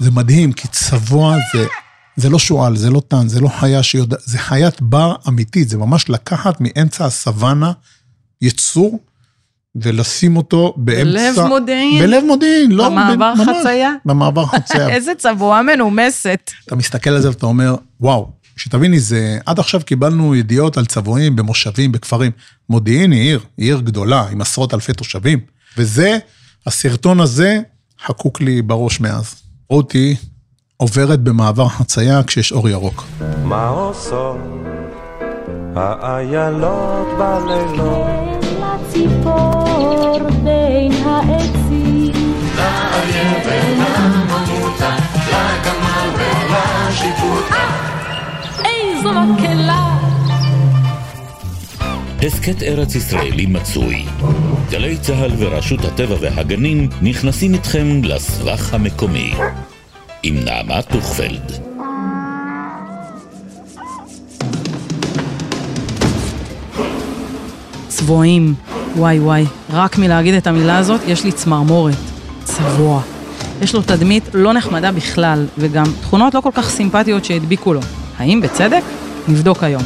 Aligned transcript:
זה 0.00 0.10
מדהים, 0.10 0.52
כי 0.52 0.68
צבוע 0.68 1.36
זה, 1.54 1.66
זה 2.16 2.28
לא 2.28 2.38
שועל, 2.38 2.76
זה 2.76 2.90
לא 2.90 3.02
טן, 3.08 3.28
זה 3.28 3.40
לא 3.40 3.48
חיה 3.48 3.82
שיודע, 3.82 4.16
זה 4.24 4.38
חיית 4.38 4.82
בר 4.82 5.14
אמיתית, 5.28 5.68
זה 5.68 5.78
ממש 5.78 6.10
לקחת 6.10 6.60
מאמצע 6.60 7.04
הסוואנה 7.04 7.72
יצור, 8.42 9.00
ולשים 9.76 10.36
אותו 10.36 10.74
באמצע... 10.76 11.32
בלב 11.32 11.46
מודיעין? 11.48 12.02
בלב 12.02 12.24
מודיעין, 12.24 12.72
לא... 12.72 12.88
במעבר 12.88 13.34
ממש, 13.34 13.48
חצייה? 13.48 13.92
במעבר 14.04 14.46
חצייה. 14.56 14.88
איזה 14.88 15.12
צבועה 15.18 15.62
מנומסת. 15.62 16.50
אתה 16.66 16.76
מסתכל 16.76 17.10
על 17.10 17.20
זה 17.20 17.28
ואתה 17.28 17.46
אומר, 17.46 17.76
וואו, 18.00 18.30
שתביני, 18.56 19.00
זה, 19.00 19.38
עד 19.46 19.58
עכשיו 19.58 19.80
קיבלנו 19.84 20.34
ידיעות 20.34 20.76
על 20.76 20.86
צבועים 20.86 21.36
במושבים, 21.36 21.92
בכפרים. 21.92 22.32
מודיעין 22.70 23.12
היא 23.12 23.20
עיר, 23.20 23.40
היא 23.58 23.66
עיר 23.66 23.80
גדולה, 23.80 24.28
עם 24.28 24.40
עשרות 24.40 24.74
אלפי 24.74 24.92
תושבים. 24.92 25.40
וזה, 25.78 26.18
הסרטון 26.66 27.20
הזה, 27.20 27.60
חקוק 28.06 28.40
לי 28.40 28.62
בראש 28.62 29.00
מאז. 29.00 29.43
רותי 29.70 30.16
עוברת 30.76 31.20
במעבר 31.20 31.68
חצייה 31.68 32.22
כשיש 32.22 32.52
אור 32.52 32.68
ירוק. 32.68 33.04
מה 33.44 33.68
עושות 33.68 34.36
האיילות 35.76 37.06
בלילות? 37.18 38.06
לציפור 38.60 40.18
בין 40.44 40.92
העצים. 40.92 42.12
איזו 48.64 49.10
מקהלה. 49.12 49.98
הסכת 52.26 52.62
ארץ 52.62 52.94
ישראלי 52.94 53.46
מצוי. 53.46 54.04
גלי 54.74 54.98
צה"ל 54.98 55.30
ורשות 55.38 55.84
הטבע 55.84 56.16
והגנים 56.20 56.88
נכנסים 57.02 57.54
איתכם 57.54 58.00
לסבך 58.04 58.74
המקומי. 58.74 59.34
עם 60.22 60.44
נעמה 60.44 60.82
טוכפלד. 60.82 61.52
צבועים. 67.88 68.54
וואי 68.96 69.18
וואי, 69.18 69.44
רק 69.70 69.98
מלהגיד 69.98 70.34
את 70.34 70.46
המילה 70.46 70.78
הזאת 70.78 71.00
יש 71.06 71.24
לי 71.24 71.32
צמרמורת. 71.32 71.94
צבוע. 72.44 73.02
יש 73.62 73.74
לו 73.74 73.82
תדמית 73.82 74.24
לא 74.34 74.52
נחמדה 74.52 74.92
בכלל, 74.92 75.46
וגם 75.58 75.86
תכונות 76.00 76.34
לא 76.34 76.40
כל 76.40 76.50
כך 76.54 76.70
סימפטיות 76.70 77.24
שהדביקו 77.24 77.74
לו. 77.74 77.80
האם 78.18 78.40
בצדק? 78.40 78.82
נבדוק 79.28 79.62
היום. 79.62 79.82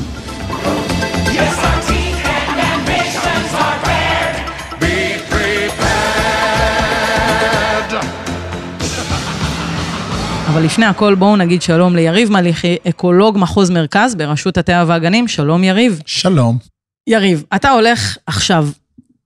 אבל 10.59 10.67
לפני 10.67 10.87
הכל 10.87 11.14
בואו 11.14 11.37
נגיד 11.37 11.62
שלום 11.62 11.97
ליריב 11.97 12.33
מליחי, 12.33 12.77
אקולוג 12.89 13.39
מחוז 13.39 13.70
מרכז 13.70 14.14
ברשות 14.14 14.59
הטבע 14.59 14.84
והגנים, 14.87 15.28
שלום 15.28 15.65
יריב. 15.65 16.00
שלום. 16.06 16.59
יריב, 17.06 17.45
אתה 17.56 17.70
הולך 17.70 18.17
עכשיו 18.27 18.69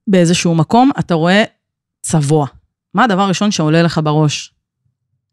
באיזשהו 0.06 0.54
מקום, 0.54 0.90
אתה 0.98 1.14
רואה 1.14 1.44
צבוע. 2.02 2.46
מה 2.94 3.04
הדבר 3.04 3.22
הראשון 3.22 3.50
שעולה 3.50 3.82
לך 3.82 4.00
בראש? 4.04 4.52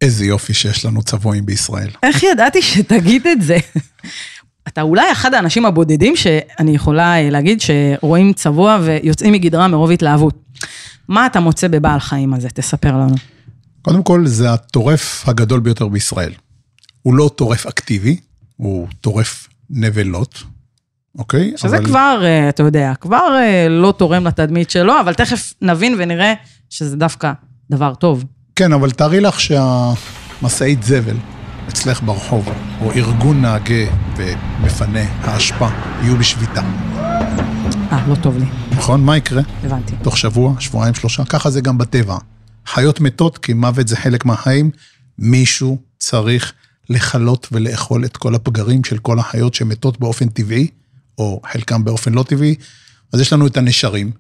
איזה 0.02 0.26
יופי 0.26 0.54
שיש 0.54 0.86
לנו 0.86 1.04
צבועים 1.04 1.46
בישראל. 1.46 1.90
איך 2.04 2.24
ידעתי 2.24 2.62
שתגיד 2.62 3.28
את 3.28 3.42
זה? 3.42 3.58
אתה 4.68 4.82
אולי 4.82 5.12
אחד 5.12 5.34
האנשים 5.34 5.66
הבודדים 5.66 6.16
שאני 6.16 6.76
יכולה 6.76 7.18
אה, 7.18 7.30
להגיד 7.30 7.62
שרואים 7.62 8.34
צבוע 8.34 8.80
ויוצאים 8.84 9.34
מגדרם 9.34 9.72
מרוב 9.72 9.92
התלהבות. 9.92 10.36
מה 11.08 11.26
אתה 11.26 11.40
מוצא 11.40 11.68
בבעל 11.68 12.00
חיים 12.00 12.34
הזה? 12.34 12.50
תספר 12.50 12.92
לנו. 12.98 13.16
קודם 13.82 14.04
כל, 14.04 14.28
זה 14.28 14.54
הטורף 14.54 15.24
הגדול 15.28 15.60
ביותר 15.60 15.88
בישראל. 15.88 16.32
הוא 17.02 17.14
לא 17.14 17.30
טורף 17.36 17.66
אקטיבי, 17.66 18.18
הוא 18.58 18.88
טורף 19.02 19.48
נבלות, 19.70 20.44
אוקיי? 21.18 21.54
שזה 21.58 21.78
אבל... 21.78 21.86
כבר, 21.86 22.22
אה, 22.24 22.50
אתה 22.50 22.64
יודע, 22.64 22.94
כבר 23.02 23.38
אה, 23.40 23.68
לא 23.70 23.94
תורם 23.98 24.28
לתדמית 24.28 24.70
שלו, 24.70 25.00
אבל 25.00 25.14
תכף 25.14 25.54
נבין 25.62 25.96
ונראה 25.98 26.34
שזה 26.70 26.96
דווקא 26.96 27.32
דבר 27.70 27.96
טוב. 27.96 28.26
כן, 28.56 28.74
אבל 28.74 28.92
תארי 28.92 29.20
לך 29.20 29.40
שהמשאית 29.40 30.84
זבל 30.84 31.18
אצלך 31.70 32.04
ברחוב, 32.04 32.50
או 32.82 32.92
ארגון 32.92 33.42
נהגי 33.42 33.86
ומפנה 34.18 35.04
האשפה, 35.22 35.70
יהיו 36.02 36.18
בשביתה. 36.18 36.62
אה, 37.92 38.08
לא 38.10 38.16
טוב 38.16 38.38
לי, 38.38 38.46
נכון? 38.72 39.04
מה 39.04 39.18
יקרה? 39.18 39.42
הבנתי. 39.64 39.96
תוך 40.02 40.18
שבוע, 40.18 40.54
שבועיים, 40.60 40.94
שלושה, 40.94 41.26
ככה 41.26 41.50
זה 41.50 41.62
גם 41.62 41.78
בטבע. 41.78 42.18
חיות 42.74 43.00
מתות, 43.00 43.38
כי 43.38 43.54
מוות 43.54 43.88
זה 43.88 43.96
חלק 43.96 44.26
מהחיים, 44.26 44.72
מישהו 45.18 45.78
צריך 46.00 46.54
לכלות 46.90 47.48
ולאכול 47.52 48.06
את 48.06 48.18
כל 48.18 48.36
הפגרים 48.36 48.84
של 48.84 48.98
כל 48.98 49.20
החיות 49.20 49.54
שמתות 49.54 50.00
באופן 50.00 50.30
טבעי, 50.30 50.68
או 51.18 51.42
חלקם 51.52 51.84
באופן 51.84 52.14
לא 52.14 52.24
טבעי. 52.24 52.56
אז 53.14 53.20
יש 53.20 53.34
לנו 53.34 53.48
את 53.48 53.58
הנשרים, 53.58 54.12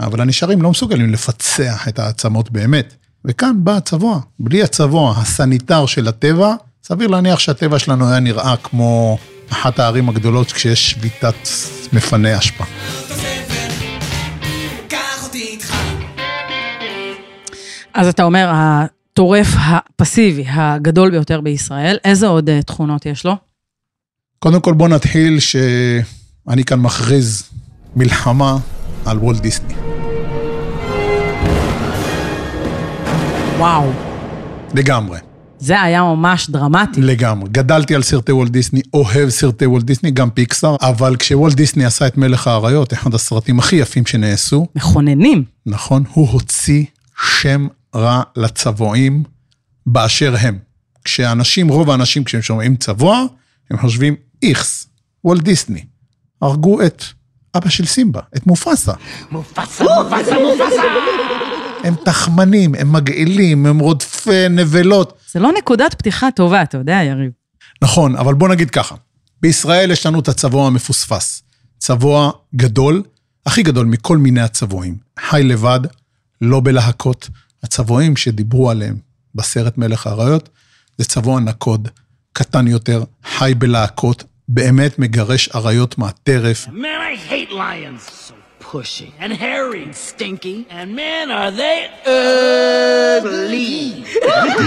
אבל 0.00 0.20
הנשרים 0.20 0.62
לא 0.62 0.70
מסוגלים 0.70 1.12
לפצח 1.12 1.88
את 1.88 1.98
העצמות 1.98 2.50
באמת. 2.50 2.94
וכאן 3.24 3.64
בא 3.64 3.76
הצבוע. 3.76 4.20
בלי 4.40 4.62
הצבוע, 4.62 5.14
הסניטר 5.16 5.86
של 5.86 6.08
הטבע, 6.08 6.54
סביר 6.84 7.08
להניח 7.08 7.38
שהטבע 7.38 7.78
שלנו 7.78 8.08
היה 8.08 8.20
נראה 8.20 8.56
כמו 8.56 9.18
אחת 9.52 9.78
הערים 9.78 10.08
הגדולות 10.08 10.52
כשיש 10.52 10.90
שביתת 10.90 11.48
מפנה 11.92 12.38
אשפה. 12.38 12.64
אז 17.98 18.08
אתה 18.08 18.24
אומר, 18.24 18.50
הטורף 18.52 19.48
הפסיבי 19.56 20.44
הגדול 20.48 21.10
ביותר 21.10 21.40
בישראל, 21.40 21.96
איזה 22.04 22.26
עוד 22.26 22.48
אה, 22.48 22.62
תכונות 22.62 23.06
יש 23.06 23.24
לו? 23.26 23.36
קודם 24.38 24.60
כל 24.60 24.72
בוא 24.72 24.88
נתחיל 24.88 25.40
שאני 25.40 26.64
כאן 26.66 26.80
מכריז 26.80 27.50
מלחמה 27.96 28.56
על 29.06 29.18
וולט 29.18 29.40
דיסני. 29.40 29.74
וואו, 33.58 33.90
לגמרי, 34.74 35.18
זה 35.58 35.82
היה 35.82 36.02
ממש 36.02 36.50
דרמטי. 36.50 37.00
לגמרי. 37.00 37.48
גדלתי 37.52 37.94
על 37.94 38.02
סרטי 38.02 38.32
וולט 38.32 38.50
דיסני, 38.50 38.80
אוהב 38.94 39.28
סרטי 39.28 39.66
וולט 39.66 39.84
דיסני, 39.84 40.10
גם 40.10 40.30
פיקסאר, 40.30 40.76
אבל 40.80 41.16
כשוולט 41.16 41.54
דיסני 41.54 41.84
עשה 41.84 42.06
את 42.06 42.18
מלך 42.18 42.46
האריות, 42.46 42.92
אחד 42.92 43.14
הסרטים 43.14 43.58
הכי 43.58 43.76
יפים 43.76 44.06
שנעשו, 44.06 44.66
מכוננים. 44.76 45.44
נכון, 45.66 46.04
הוא 46.12 46.28
הוציא 46.28 46.84
שם 47.22 47.66
רע 47.94 48.22
לצבועים 48.36 49.24
באשר 49.86 50.34
הם. 50.40 50.58
כשאנשים, 51.04 51.68
רוב 51.68 51.90
האנשים 51.90 52.24
כשהם 52.24 52.42
שומעים 52.42 52.76
צבוע, 52.76 53.24
הם 53.70 53.78
חושבים 53.78 54.16
איכס, 54.42 54.88
וולט 55.24 55.42
דיסני. 55.42 55.84
הרגו 56.42 56.82
את 56.82 57.04
אבא 57.56 57.68
של 57.68 57.86
סימבה, 57.86 58.20
את 58.36 58.46
מופסה. 58.46 58.92
הם 61.84 61.94
תחמנים, 62.04 62.74
הם 62.74 62.92
מגעילים, 62.92 63.66
הם 63.66 63.78
רודפי 63.78 64.48
נבלות. 64.50 65.18
זה 65.32 65.40
לא 65.40 65.52
נקודת 65.58 65.94
פתיחה 65.94 66.28
טובה, 66.30 66.62
אתה 66.62 66.78
יודע, 66.78 67.00
יריב. 67.02 67.30
נכון, 67.82 68.16
אבל 68.16 68.34
בוא 68.34 68.48
נגיד 68.48 68.70
ככה, 68.70 68.94
בישראל 69.42 69.90
יש 69.90 70.06
לנו 70.06 70.20
את 70.20 70.28
הצבוע 70.28 70.66
המפוספס. 70.66 71.42
צבוע 71.78 72.30
גדול, 72.56 73.02
הכי 73.46 73.62
גדול 73.62 73.86
מכל 73.86 74.18
מיני 74.18 74.40
הצבועים. 74.40 74.96
חי 75.20 75.42
לבד, 75.44 75.80
לא 76.40 76.60
בלהקות. 76.60 77.28
הצבועים 77.62 78.16
שדיברו 78.16 78.70
עליהם 78.70 78.96
בסרט 79.34 79.78
מלך 79.78 80.06
האריות, 80.06 80.48
זה 80.98 81.04
צבוע 81.04 81.40
נקוד, 81.40 81.88
קטן 82.32 82.66
יותר, 82.66 83.04
חי 83.24 83.52
בלהקות, 83.58 84.24
באמת 84.48 84.98
מגרש 84.98 85.48
אריות 85.54 85.98
מהטרף. 85.98 86.66
Man, 86.66 86.70
I 86.70 87.30
hate 87.30 87.50
lions. 87.50 88.28
So 88.28 88.34
pushy 88.72 89.10
and 89.20 89.32
hairy 89.32 89.82
and 89.86 89.94
stinky. 89.94 90.66
And 90.70 90.88
man, 90.96 91.30
are 91.30 91.50
they 91.50 91.78
ugly. 92.06 93.92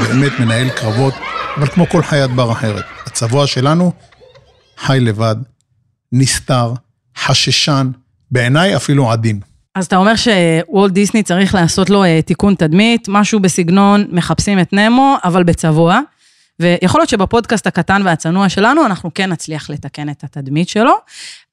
באמת 0.07 0.39
מנהל 0.39 0.69
קרבות, 0.69 1.13
אבל 1.57 1.68
כמו 1.68 1.88
כל 1.89 2.04
חיית 2.04 2.31
בר 2.31 2.51
אחרת. 2.51 2.86
הצבוע 3.06 3.48
שלנו 3.48 3.92
חי 4.77 5.00
לבד, 5.00 5.36
נסתר, 6.12 6.74
חששן, 7.18 7.92
בעיניי 8.31 8.75
אפילו 8.75 9.12
עדין. 9.12 9.39
אז 9.75 9.85
אתה 9.85 9.97
אומר 9.97 10.13
שוולט 10.15 10.91
דיסני 10.91 11.23
צריך 11.23 11.56
לעשות 11.56 11.89
לו 11.89 12.03
אה, 12.03 12.21
תיקון 12.21 12.56
תדמית, 12.56 13.07
משהו 13.07 13.39
בסגנון 13.39 14.06
מחפשים 14.12 14.59
את 14.59 14.73
נמו, 14.73 15.15
אבל 15.23 15.44
בצבוע. 15.44 16.00
ויכול 16.59 17.01
להיות 17.01 17.09
שבפודקאסט 17.09 17.68
הקטן 17.68 18.01
והצנוע 18.06 18.50
שלנו, 18.50 18.85
אנחנו 18.85 19.13
כן 19.13 19.31
נצליח 19.31 19.69
לתקן 19.69 20.09
את 20.09 20.23
התדמית 20.23 20.69
שלו, 20.69 20.94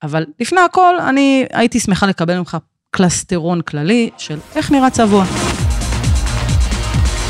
אבל 0.02 0.26
לפני 0.40 0.60
הכל, 0.60 1.00
אני 1.00 1.46
הייתי 1.52 1.80
שמחה 1.80 2.06
לקבל 2.06 2.38
ממך 2.38 2.56
קלסטרון 2.90 3.60
כללי 3.60 4.10
של 4.18 4.38
איך 4.56 4.70
נראה 4.70 4.90
צבוע. 4.90 5.24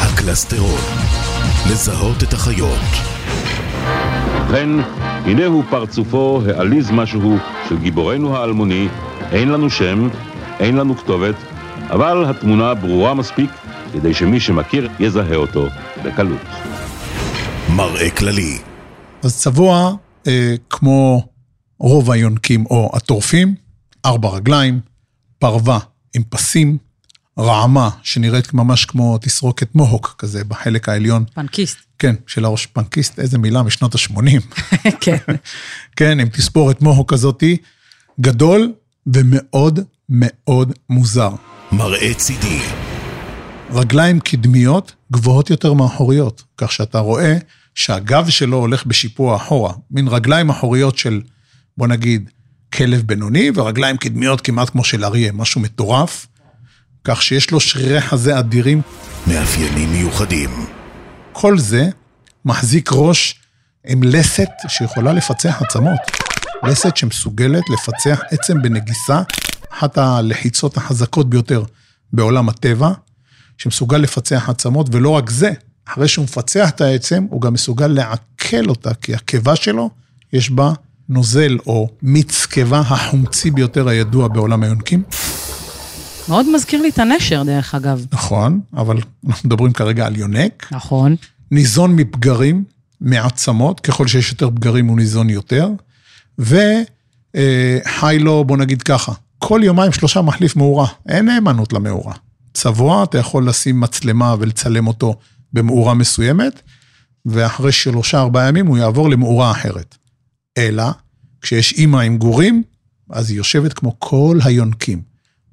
הקלסטרון. 0.01 0.81
לזהות 1.71 2.23
את 2.23 2.33
החיות. 2.33 2.79
ובכן, 4.49 4.71
הנה 5.01 5.47
הוא 5.47 5.65
פרצופו 5.71 6.43
העליז 6.47 6.91
משהו 6.91 7.37
של 7.69 7.79
גיבורנו 7.79 8.37
האלמוני, 8.37 8.89
אין 9.33 9.49
לנו 9.49 9.71
שם, 9.71 10.09
אין 10.61 10.77
לנו 10.77 10.97
כתובת, 10.97 11.35
אבל 11.91 12.25
התמונה 12.31 12.75
ברורה 12.75 13.15
מספיק 13.15 13.51
כדי 13.93 14.15
שמי 14.15 14.41
שמכיר 14.41 14.89
יזהה 15.01 15.37
אותו 15.37 15.67
בקלות. 16.05 16.41
מראה 17.77 18.11
כללי. 18.11 18.59
אז 19.23 19.39
צבוע, 19.39 19.95
אה, 20.27 20.55
כמו 20.71 21.29
רוב 21.79 22.11
היונקים 22.11 22.67
או 22.67 22.91
הטורפים, 22.95 23.55
ארבע 24.05 24.29
רגליים, 24.29 24.81
פרווה 25.39 25.79
עם 26.17 26.23
פסים, 26.29 26.79
רעמה 27.39 27.91
שנראית 28.03 28.55
ממש 28.55 28.85
כמו 28.85 29.19
תסרוקת 29.19 29.75
מוהוק 29.75 30.15
כזה 30.19 30.45
בחלק 30.45 30.89
העליון. 30.89 31.25
פנקיסט. 31.35 31.79
כן, 31.99 32.15
של 32.27 32.45
הראש 32.45 32.67
פנקיסט, 32.67 33.19
איזה 33.19 33.39
מילה 33.39 33.63
משנות 33.63 33.95
ה-80. 33.95 34.57
כן. 35.05 35.17
כן, 35.97 36.21
עם 36.21 36.29
תספורת 36.29 36.83
מוהוק 36.83 37.13
כזאתי, 37.13 37.57
גדול 38.21 38.73
ומאוד 39.07 39.81
מאוד 40.09 40.73
מוזר. 40.91 41.31
מראה 41.73 42.15
צידי. 42.15 42.59
רגליים 43.71 44.21
קדמיות 44.21 44.95
גבוהות 45.13 45.51
יותר 45.51 45.73
מאחוריות, 45.73 46.43
כך 46.57 46.73
שאתה 46.73 46.99
רואה 46.99 47.37
שהגב 47.75 48.29
שלו 48.29 48.57
הולך 48.57 48.87
בשיפוע 48.87 49.37
אחורה, 49.37 49.73
מין 49.91 50.09
רגליים 50.09 50.51
אחוריות 50.51 50.99
של, 50.99 51.21
בוא 51.77 51.87
נגיד, 51.87 52.31
כלב 52.73 53.03
בינוני, 53.07 53.51
ורגליים 53.55 53.97
קדמיות 53.97 54.41
כמעט 54.41 54.71
כמו 54.71 54.85
של 54.85 55.05
אריה, 55.05 55.33
משהו 55.33 55.61
מטורף, 55.61 56.27
כך 57.05 57.23
שיש 57.23 57.51
לו 57.51 57.61
שרירי 57.61 58.01
חזה 58.01 58.39
אדירים. 58.39 58.83
מאפיינים 59.27 59.93
מיוחדים. 59.93 60.51
כל 61.33 61.59
זה 61.59 61.89
מחזיק 62.45 62.91
ראש 62.93 63.41
עם 63.87 64.03
לסת 64.03 64.49
שיכולה 64.69 65.13
לפצח 65.13 65.63
עצמות. 65.63 66.01
לסת 66.63 66.97
שמסוגלת 66.97 67.63
לפצח 67.71 68.21
עצם 68.31 68.63
בנגיסה, 68.63 69.23
אחת 69.73 69.99
הלחיצות 69.99 70.77
החזקות 70.77 71.31
ביותר 71.31 71.63
בעולם 72.13 72.49
הטבע, 72.49 72.91
שמסוגל 73.59 73.99
לפצח 73.99 74.49
עצמות, 74.49 74.95
ולא 74.95 75.11
רק 75.11 75.31
זה, 75.31 75.51
אחרי 75.89 76.09
שהוא 76.09 76.23
מפצח 76.23 76.69
את 76.71 76.81
העצם, 76.81 77.27
הוא 77.31 77.41
גם 77.41 77.53
מסוגל 77.53 77.87
לעכל 77.87 78.69
אותה, 78.69 78.95
כי 78.95 79.15
הקיבה 79.15 79.57
שלו, 79.57 79.91
יש 80.33 80.51
בה 80.51 80.73
נוזל 81.09 81.59
או 81.67 81.89
מיץ 82.03 82.47
קיבה 82.47 82.79
החומצי 82.79 83.51
ביותר 83.51 83.89
הידוע 83.89 84.29
בעולם 84.29 84.63
היונקים. 84.63 85.03
מאוד 86.29 86.47
מזכיר 86.55 86.83
לי 86.83 86.89
את 86.89 86.99
הנשר, 86.99 87.43
דרך 87.43 87.75
אגב. 87.75 88.07
נכון, 88.13 88.61
אבל 88.77 88.97
אנחנו 89.29 89.49
מדברים 89.49 89.73
כרגע 89.73 90.07
על 90.07 90.17
יונק. 90.17 90.69
נכון. 90.73 91.17
ניזון 91.51 91.97
מפגרים, 91.97 92.65
מעצמות, 93.01 93.81
ככל 93.81 94.07
שיש 94.07 94.31
יותר 94.31 94.51
פגרים 94.51 94.87
הוא 94.87 94.97
ניזון 94.97 95.31
יותר, 95.31 95.69
וחי 96.39 98.19
לו, 98.21 98.45
בוא 98.45 98.57
נגיד 98.57 98.83
ככה, 98.83 99.13
כל 99.39 99.61
יומיים 99.65 99.93
שלושה 99.93 100.23
מחליף 100.23 100.57
מאורה, 100.57 100.87
אין 101.09 101.27
נאמנות 101.27 101.73
למאורה. 101.73 102.15
צבוע, 102.55 103.05
אתה 103.05 103.19
יכול 103.19 103.49
לשים 103.49 103.81
מצלמה 103.81 104.35
ולצלם 104.39 104.87
אותו 104.87 105.19
במאורה 105.53 105.95
מסוימת, 105.95 106.63
ואחרי 107.27 107.73
שלושה 107.73 108.21
ארבעה 108.21 108.49
ימים 108.49 108.67
הוא 108.67 108.79
יעבור 108.79 109.11
למאורה 109.11 109.51
אחרת. 109.51 109.97
אלא, 110.59 110.85
כשיש 111.41 111.73
אימא 111.73 111.97
עם 111.97 112.19
גורים, 112.19 112.63
אז 113.11 113.31
היא 113.31 113.37
יושבת 113.37 113.73
כמו 113.73 113.97
כל 113.99 114.39
היונקים. 114.45 115.03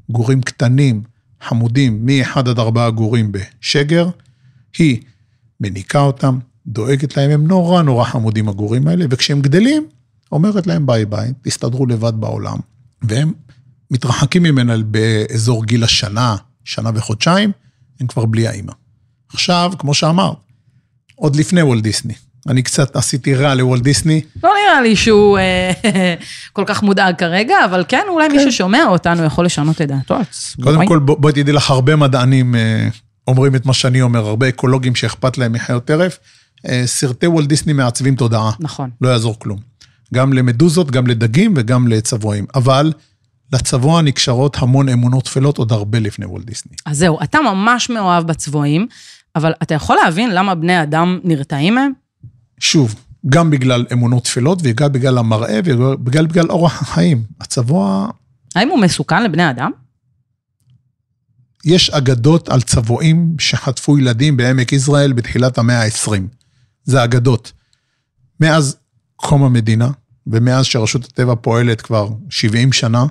גורים 0.10 0.42
קטנים, 0.42 1.04
חמודים, 1.42 2.06
מ-1 2.06 2.40
עד 2.40 2.60
4 2.60 2.90
גורים 2.90 3.32
בשגר, 3.32 4.10
היא 4.78 5.02
מניקה 5.62 6.00
אותם, 6.00 6.40
דואגת 6.68 7.18
להם, 7.18 7.32
הם 7.32 7.48
נורא 7.48 7.82
נורא 7.82 8.04
חמודים 8.04 8.50
הגורים 8.50 8.88
האלה, 8.88 9.06
וכשהם 9.10 9.42
גדלים, 9.42 9.88
אומרת 10.32 10.68
להם 10.68 10.86
ביי 10.86 11.06
ביי, 11.06 11.34
תסתדרו 11.42 11.86
לבד 11.86 12.14
בעולם. 12.16 12.58
והם 13.02 13.34
מתרחקים 13.92 14.44
ממנה 14.44 14.78
באזור 14.78 15.66
גיל 15.66 15.84
השנה, 15.84 16.36
שנה 16.64 16.90
וחודשיים, 16.96 17.52
הם 18.02 18.08
כבר 18.08 18.26
בלי 18.26 18.48
האימא. 18.48 18.72
עכשיו, 19.34 19.72
כמו 19.80 19.94
שאמרת, 19.94 20.38
עוד 21.16 21.36
לפני 21.36 21.62
וולט 21.62 21.84
דיסני, 21.84 22.14
אני 22.50 22.64
קצת 22.64 22.96
עשיתי 22.96 23.36
רע 23.36 23.56
לוולט 23.56 23.82
דיסני, 23.82 24.22
לא 24.44 24.50
נראה 24.64 24.82
לי 24.82 24.96
שהוא 24.96 25.38
אה, 25.38 25.72
כל 26.54 26.64
כך 26.68 26.84
מודאג 26.84 27.16
כרגע, 27.18 27.56
אבל 27.66 27.84
כן, 27.88 28.04
אולי 28.10 28.28
מי 28.28 28.52
ששומע 28.52 28.84
אותנו 28.88 29.24
יכול 29.24 29.46
לשנות 29.46 29.82
את 29.82 29.88
דעתו. 29.88 30.18
קודם 30.64 30.76
בואי. 30.76 30.88
כל, 30.88 31.00
בוא- 31.00 31.18
בואי 31.20 31.34
תדעי 31.34 31.54
לך, 31.54 31.70
הרבה 31.72 31.96
מדענים 31.96 32.56
אה, 32.56 32.88
אומרים 33.28 33.56
את 33.56 33.66
מה 33.66 33.74
שאני 33.74 34.02
אומר, 34.02 34.28
הרבה 34.28 34.50
אקולוגים 34.50 34.96
שאכפת 34.96 35.38
להם 35.38 35.52
מחיות 35.54 35.86
טרף. 35.86 36.20
אה, 36.68 36.84
סרטי 36.86 37.28
וולט 37.28 37.48
דיסני 37.48 37.74
מעצבים 37.74 38.16
תודעה, 38.16 38.52
נכון. 38.60 38.90
לא 39.02 39.10
יעזור 39.10 39.40
כלום. 39.40 39.60
גם 40.14 40.34
למדוזות, 40.34 40.92
גם 40.92 41.08
לדגים 41.08 41.54
וגם 41.58 41.88
לצבועים. 41.88 42.46
אבל 42.56 42.94
לצבוע 43.56 44.02
נקשרות 44.02 44.58
המון 44.60 44.90
אמונות 44.90 45.24
טפלות 45.24 45.58
עוד 45.58 45.72
הרבה 45.72 46.00
לפני 46.00 46.26
וולט 46.26 46.46
דיסני. 46.46 46.76
אז 46.86 46.98
זהו, 46.98 47.18
אתה 47.24 47.40
ממש 47.42 47.90
מאוהב 47.90 48.28
בצבועים, 48.28 48.88
אבל 49.36 49.54
אתה 49.64 49.74
יכול 49.74 49.98
להבין 50.04 50.32
למה 50.34 50.56
בני 50.56 50.84
אדם 50.84 51.20
נרתעים 51.24 51.76
מהם? 51.76 51.92
שוב, 52.60 52.96
גם 53.30 53.50
בגלל 53.50 53.86
אמונות 53.94 54.24
טפלות 54.24 54.60
וגם 54.64 54.92
בגלל 54.92 55.18
המראה 55.18 55.60
ובגלל 55.66 56.26
בגלל 56.28 56.50
אורח 56.50 56.82
החיים. 56.82 57.24
הצבוע, 57.42 58.10
האם 58.56 58.70
הוא 58.70 58.80
מסוכן 58.80 59.24
לבני 59.24 59.50
אדם? 59.50 59.72
יש 61.66 61.90
אגדות 61.90 62.50
על 62.50 62.62
צבועים 62.62 63.36
שחטפו 63.40 63.98
ילדים 63.98 64.38
בעמק 64.38 64.74
יזרעאל 64.74 65.14
בתחילת 65.14 65.58
המאה 65.58 65.84
ה-20. 65.84 66.12
זה 66.84 67.04
אגדות. 67.04 67.52
מאז 68.40 68.78
קום 69.16 69.44
המדינה, 69.44 69.90
ומאז 70.28 70.66
שרשות 70.66 71.06
הטבע 71.06 71.36
פועלת 71.42 71.82
כבר 71.82 72.10
70 72.30 72.74
שנה, 72.74 73.06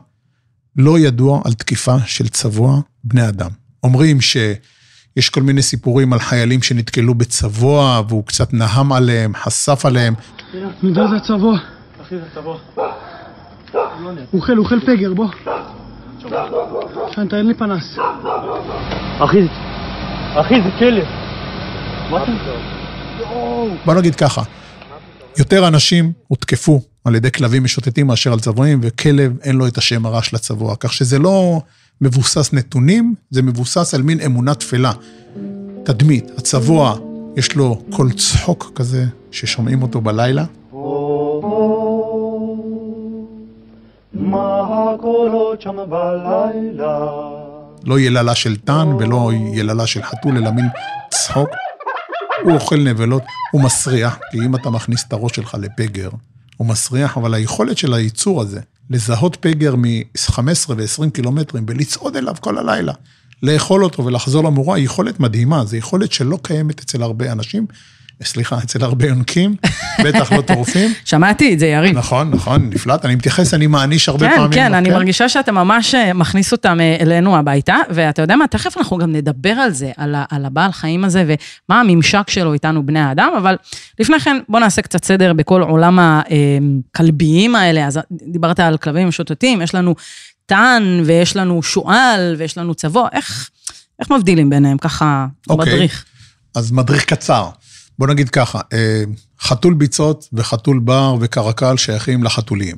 לא 0.76 0.99
ידוע 0.99 1.41
על 1.44 1.53
תקיפה 1.53 1.97
של 2.06 2.29
צבוע 2.29 2.81
בני 3.05 3.29
אדם. 3.29 3.50
אומרים 3.82 4.21
שיש 4.21 5.31
כל 5.31 5.43
מיני 5.43 5.62
סיפורים 5.62 6.12
על 6.12 6.19
חיילים 6.19 6.62
שנתקלו 6.62 7.15
בצבוע, 7.15 8.03
והוא 8.09 8.26
קצת 8.26 8.53
נהם 8.53 8.93
עליהם, 8.93 9.32
חשף 9.35 9.87
עליהם. 9.87 10.15
מדע 10.82 11.09
זה 11.09 11.17
הצבוע. 11.17 11.59
אחי 12.03 12.17
זה 12.17 12.23
הצבוע. 12.32 12.59
הוא 13.73 14.41
אוכל, 14.41 14.59
אוכל 14.59 14.81
פגר, 14.81 15.15
בוא. 15.15 15.29
שן, 17.15 17.29
תן 17.29 17.47
לי 17.47 17.55
פנס. 17.55 17.99
אחי, 19.19 19.38
אחי 20.35 20.55
זה 20.62 20.70
כלב. 20.79 21.05
מה 22.11 22.23
אתה 22.23 22.32
בוא 23.85 23.94
נגיד 23.94 24.15
ככה, 24.15 24.43
יותר 25.38 25.69
אנשים 25.69 26.12
הותקפו 26.29 26.81
על 27.05 27.15
ידי 27.15 27.31
כלבים 27.31 27.65
משוטטים 27.65 28.06
מאשר 28.06 28.33
על 28.33 28.41
צבועים, 28.41 28.81
וכלב 28.83 29.37
אין 29.43 29.56
לו 29.56 29.67
את 29.67 29.79
השם 29.79 30.06
הרע 30.06 30.23
של 30.23 30.37
הצבוע. 30.37 30.77
כך 30.81 30.93
שזה 30.93 31.19
לא 31.19 31.61
מבוסס 32.01 32.53
נתונים, 32.53 33.15
זה 33.31 33.43
מבוסס 33.43 33.95
על 33.95 34.03
מין 34.03 34.21
אמונה 34.21 34.55
טפלה. 34.55 34.93
תדמית, 35.84 36.31
הצבוע, 36.39 36.96
יש 37.37 37.56
לו 37.56 37.82
קול 37.91 38.13
צחוק 38.13 38.73
כזה, 38.75 39.05
ששומעים 39.31 39.82
אותו 39.82 40.01
בלילה. 40.01 40.44
בלילה? 45.91 46.99
לא 47.84 48.01
יללה 48.01 48.34
של 48.34 48.56
טן 48.56 48.89
ולא 48.99 49.31
יללה 49.55 49.87
של 49.87 50.03
חתול, 50.03 50.37
אלא 50.37 50.51
מין 50.51 50.67
צחוק. 51.11 51.49
הוא 52.44 52.53
אוכל 52.53 52.77
נבלות, 52.77 53.23
הוא 53.53 53.63
מסריח, 53.63 54.19
כי 54.31 54.39
אם 54.39 54.55
אתה 54.55 54.70
מכניס 54.70 55.05
את 55.08 55.13
הראש 55.13 55.37
שלך 55.37 55.56
לפגר, 55.61 56.08
הוא 56.56 56.67
מסריח, 56.67 57.17
אבל 57.17 57.34
היכולת 57.34 57.79
של 57.79 57.94
היצור 57.94 58.43
הזה, 58.43 58.61
לזהות 58.91 59.37
פגר 59.41 59.75
מ-15 59.77 60.70
ו-20 60.77 61.11
קילומטרים 61.13 61.65
ולצעוד 61.69 62.17
אליו 62.17 62.34
כל 62.41 62.58
הלילה, 62.58 62.93
לאכול 63.43 63.84
אותו 63.84 64.05
ולחזור 64.05 64.44
למורה, 64.44 64.77
היא 64.77 64.84
יכולת 64.84 65.20
מדהימה, 65.20 65.65
זו 65.65 65.77
יכולת 65.77 66.13
שלא 66.13 66.39
קיימת 66.43 66.81
אצל 66.81 67.03
הרבה 67.03 67.32
אנשים, 67.32 67.67
סליחה, 68.23 68.59
אצל 68.59 68.85
הרבה 68.85 69.06
יונקים, 69.06 69.56
בטח 70.05 70.33
לא 70.33 70.41
טורפים. 70.41 70.91
שמעתי 71.05 71.55
את 71.55 71.59
זה, 71.59 71.67
יריב. 71.67 71.99
נכון, 71.99 72.31
נכון, 72.31 72.71
נפלט, 72.71 73.05
אני 73.05 73.15
מתייחס, 73.15 73.55
אני 73.55 73.67
מעניש 73.67 74.09
הרבה 74.09 74.29
כן, 74.29 74.37
פעמים. 74.37 74.53
כן, 74.53 74.75
אני 74.75 74.89
כן? 74.89 74.94
מרגישה 74.94 75.29
שאתה 75.29 75.53
ממש 75.53 75.94
אה, 75.94 76.13
מכניס 76.13 76.53
אותם 76.53 76.81
אה, 76.81 76.97
אלינו 77.01 77.37
הביתה, 77.37 77.77
ואתה 77.91 78.23
יודע 78.23 78.37
מה, 78.37 78.47
תכף 78.47 78.79
אנחנו 78.79 78.99
גם 78.99 79.13
נדבר 79.13 79.51
על 79.51 79.71
זה, 79.71 79.91
על, 79.97 80.15
על 80.31 80.44
הבעל 80.44 80.73
חיים 80.73 81.05
הזה 81.05 81.25
ומה 81.27 81.81
הממשק 81.81 82.31
שלו 82.31 82.53
איתנו 82.53 82.87
בני 82.87 83.01
האדם, 83.01 83.31
אבל 83.39 83.56
לפני 83.99 84.21
כן 84.21 84.37
בוא 84.49 84.61
נעשה 84.61 84.83
קצת 84.83 85.05
סדר 85.05 85.33
בכל 85.33 85.63
עולם 85.63 85.99
הכלביים 85.99 87.55
האלה, 87.56 87.87
אז 87.87 88.01
דיברת 88.11 88.61
על 88.61 88.77
כלבים 88.77 89.09
משוטטים, 89.09 89.63
יש 89.63 89.75
לנו 89.75 89.94
טן 90.47 91.03
ויש 91.05 91.37
לנו 91.37 91.63
שועל 91.63 92.35
ויש 92.39 92.59
לנו 92.59 92.75
צבוע, 92.75 93.09
איך, 93.13 93.51
איך 94.01 94.11
מבדילים 94.11 94.51
ביניהם 94.51 94.79
ככה 94.79 95.27
אוקיי. 95.51 95.75
מדריך? 95.75 96.05
אז 96.55 96.73
מדריך 96.73 97.05
קצר. 97.05 97.49
בוא 97.98 98.06
נגיד 98.06 98.29
ככה, 98.31 98.60
אה, 98.72 99.03
חתול 99.41 99.74
ביצות 99.74 100.29
וחתול 100.32 100.79
בר 100.79 101.15
וקרקל 101.20 101.77
שייכים 101.77 102.24
לחתולים. 102.24 102.77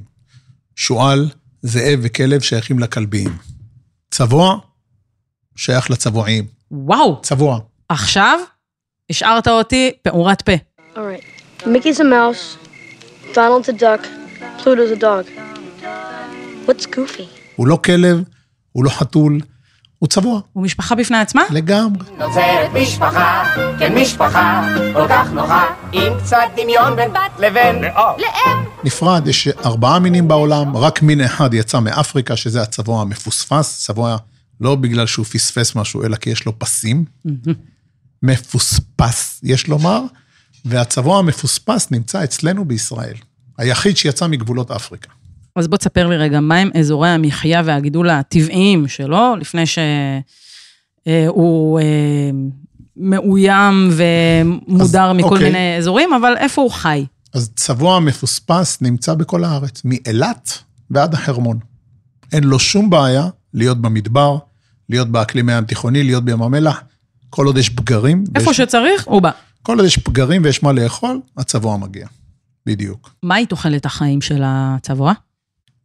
שועל, 0.76 1.28
זאב 1.62 1.98
וכלב 2.02 2.40
שייכים 2.40 2.78
לכלביים. 2.78 3.36
צבוע, 4.10 4.58
שייך 5.56 5.90
לצבועים. 5.90 6.46
וואו, 6.70 7.20
צבוע. 7.22 7.58
עכשיו 7.88 8.40
השארת 9.10 9.48
אותי 9.48 9.92
פעורת 10.02 10.42
פה. 10.42 10.52
All 10.94 10.98
right. 10.98 11.62
Mickey's 11.64 12.00
a 12.00 12.04
mouse. 12.04 12.56
Donald's 13.34 13.68
a 13.68 13.72
duck. 13.72 14.02
Pluto's 14.58 14.90
a 14.90 15.00
dog. 15.00 15.26
What's 16.66 16.86
Goofy? 16.86 17.22
הוא 17.56 17.66
לא 17.66 17.76
כלב, 17.84 18.22
הוא 18.72 18.84
לא 18.84 18.90
חתול, 18.90 19.40
הוא 19.98 20.08
צבוע. 20.08 20.40
הוא 20.52 20.62
משפחה 20.62 20.94
בפני 20.94 21.18
עצמה? 21.18 21.42
לגמרי. 21.50 22.04
נוצרת 22.18 22.70
משפחה, 22.82 23.44
כן 23.78 23.94
משפחה, 23.94 24.68
כל 24.92 25.08
כך 25.08 25.30
נוחה, 25.32 25.64
עם 25.92 26.12
קצת 26.22 26.36
דמיון 26.56 26.96
בין 26.96 27.10
בת 27.12 27.38
לבין 27.38 27.82
לאם. 28.18 28.64
נפרד, 28.84 29.26
יש 29.26 29.48
ארבעה 29.48 29.98
מינים 29.98 30.28
בעולם, 30.28 30.76
רק 30.76 31.02
מין 31.02 31.20
אחד 31.20 31.54
יצא 31.54 31.80
מאפריקה, 31.80 32.36
שזה 32.36 32.62
הצבוע 32.62 33.02
המפוספס, 33.02 33.84
צבוע 33.84 34.16
לא 34.60 34.74
בגלל 34.74 35.06
שהוא 35.06 35.26
פספס 35.26 35.74
משהו, 35.76 36.04
אלא 36.04 36.16
כי 36.16 36.30
יש 36.30 36.46
לו 36.46 36.58
פסים. 36.58 37.04
מפוספס, 38.22 39.40
יש 39.42 39.68
לומר, 39.68 40.00
והצבוע 40.64 41.18
המפוספס 41.18 41.90
נמצא 41.90 42.24
אצלנו 42.24 42.64
בישראל. 42.64 43.14
היחיד 43.58 43.96
שיצא 43.96 44.26
מגבולות 44.26 44.70
אפריקה. 44.70 45.10
אז 45.56 45.68
בוא 45.68 45.78
תספר 45.78 46.06
לי 46.06 46.16
רגע, 46.16 46.40
מהם 46.40 46.70
אזורי 46.78 47.08
המחיה 47.08 47.62
והגידול 47.64 48.10
הטבעיים 48.10 48.88
שלו, 48.88 49.36
לפני 49.40 49.62
שהוא 49.66 51.80
מאוים 52.96 53.90
ומודר 53.92 55.10
אז, 55.10 55.16
מכל 55.16 55.28
אוקיי. 55.28 55.46
מיני 55.46 55.76
אזורים, 55.78 56.14
אבל 56.14 56.34
איפה 56.36 56.62
הוא 56.62 56.70
חי? 56.70 57.06
אז 57.34 57.50
צבוע 57.56 58.00
מפוספס 58.00 58.82
נמצא 58.82 59.14
בכל 59.14 59.44
הארץ, 59.44 59.82
מאילת 59.84 60.58
ועד 60.90 61.14
החרמון. 61.14 61.58
אין 62.32 62.44
לו 62.44 62.58
שום 62.58 62.90
בעיה 62.90 63.28
להיות 63.54 63.80
במדבר, 63.80 64.38
להיות 64.88 65.08
באקלים 65.08 65.48
הים 65.48 65.64
תיכוני, 65.64 66.04
להיות 66.04 66.24
בים 66.24 66.42
המלח. 66.42 66.82
כל 67.30 67.46
עוד 67.46 67.58
יש 67.58 67.68
פגרים, 67.68 68.24
איפה 68.34 68.48
ויש, 68.48 68.56
שצריך, 68.56 69.06
הוא 69.06 69.22
בא. 69.22 69.30
כל 69.62 69.76
עוד 69.76 69.86
יש 69.86 69.98
פגרים 69.98 70.42
ויש 70.44 70.62
מה 70.62 70.72
לאכול, 70.72 71.20
הצבוע 71.36 71.76
מגיע. 71.76 72.06
בדיוק. 72.66 73.10
מהי 73.22 73.46
תוחלת 73.46 73.86
החיים 73.86 74.20
של 74.20 74.42
הצבוע? 74.44 75.12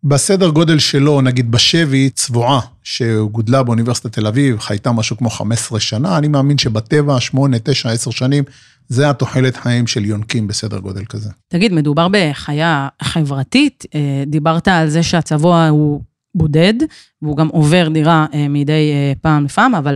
בסדר 0.03 0.49
גודל 0.49 0.79
שלו, 0.79 1.21
נגיד 1.21 1.51
בשבי, 1.51 2.09
צבועה 2.09 2.59
שגודלה 2.83 3.63
באוניברסיטת 3.63 4.13
תל 4.13 4.27
אביב, 4.27 4.59
חייתה 4.59 4.91
משהו 4.91 5.17
כמו 5.17 5.29
15 5.29 5.79
שנה, 5.79 6.17
אני 6.17 6.27
מאמין 6.27 6.57
שבטבע, 6.57 7.19
8, 7.19 7.57
9, 7.63 7.89
10 7.89 8.11
שנים, 8.11 8.43
זה 8.89 9.09
התוחלת 9.09 9.57
חיים 9.57 9.87
של 9.87 10.05
יונקים 10.05 10.47
בסדר 10.47 10.79
גודל 10.79 11.05
כזה. 11.05 11.29
תגיד, 11.47 11.73
מדובר 11.73 12.07
בחיה 12.11 12.87
חברתית, 13.01 13.85
אה, 13.95 14.23
דיברת 14.27 14.67
על 14.67 14.89
זה 14.89 15.03
שהצבוע 15.03 15.67
הוא 15.67 16.01
בודד, 16.35 16.73
והוא 17.21 17.37
גם 17.37 17.47
עובר 17.47 17.89
דירה 17.89 18.25
אה, 18.33 18.47
מדי 18.47 18.91
אה, 18.93 19.13
פעם 19.21 19.45
לפעם, 19.45 19.75
אבל 19.75 19.95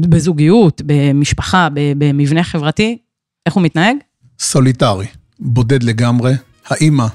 בזוגיות, 0.00 0.82
במשפחה, 0.86 1.68
במבנה 1.72 2.44
חברתי, 2.44 2.98
איך 3.46 3.54
הוא 3.54 3.62
מתנהג? 3.62 3.96
סוליטרי, 4.40 5.06
בודד 5.40 5.82
לגמרי, 5.82 6.32
האימא 6.66 7.06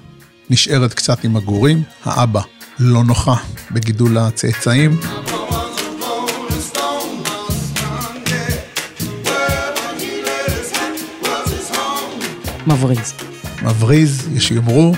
נשארת 0.50 0.93
קצת 0.93 1.23
עם 1.23 1.35
הגורים, 1.35 1.83
האבא 2.03 2.41
לא 2.79 3.03
נוחה 3.03 3.35
בגידול 3.71 4.17
הצאצאים. 4.17 5.00
מבריז. 12.67 13.13
מבריז, 13.63 14.27
יש 14.35 14.47
שיאמרו, 14.47 14.93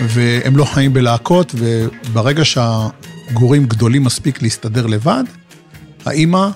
והם 0.00 0.56
לא 0.56 0.64
חיים 0.64 0.92
בלהקות, 0.92 1.54
וברגע 1.54 2.42
שהגורים 2.44 3.66
גדולים 3.66 4.04
מספיק 4.04 4.42
להסתדר 4.42 4.86
לבד, 4.86 5.24
האימא 6.04 6.48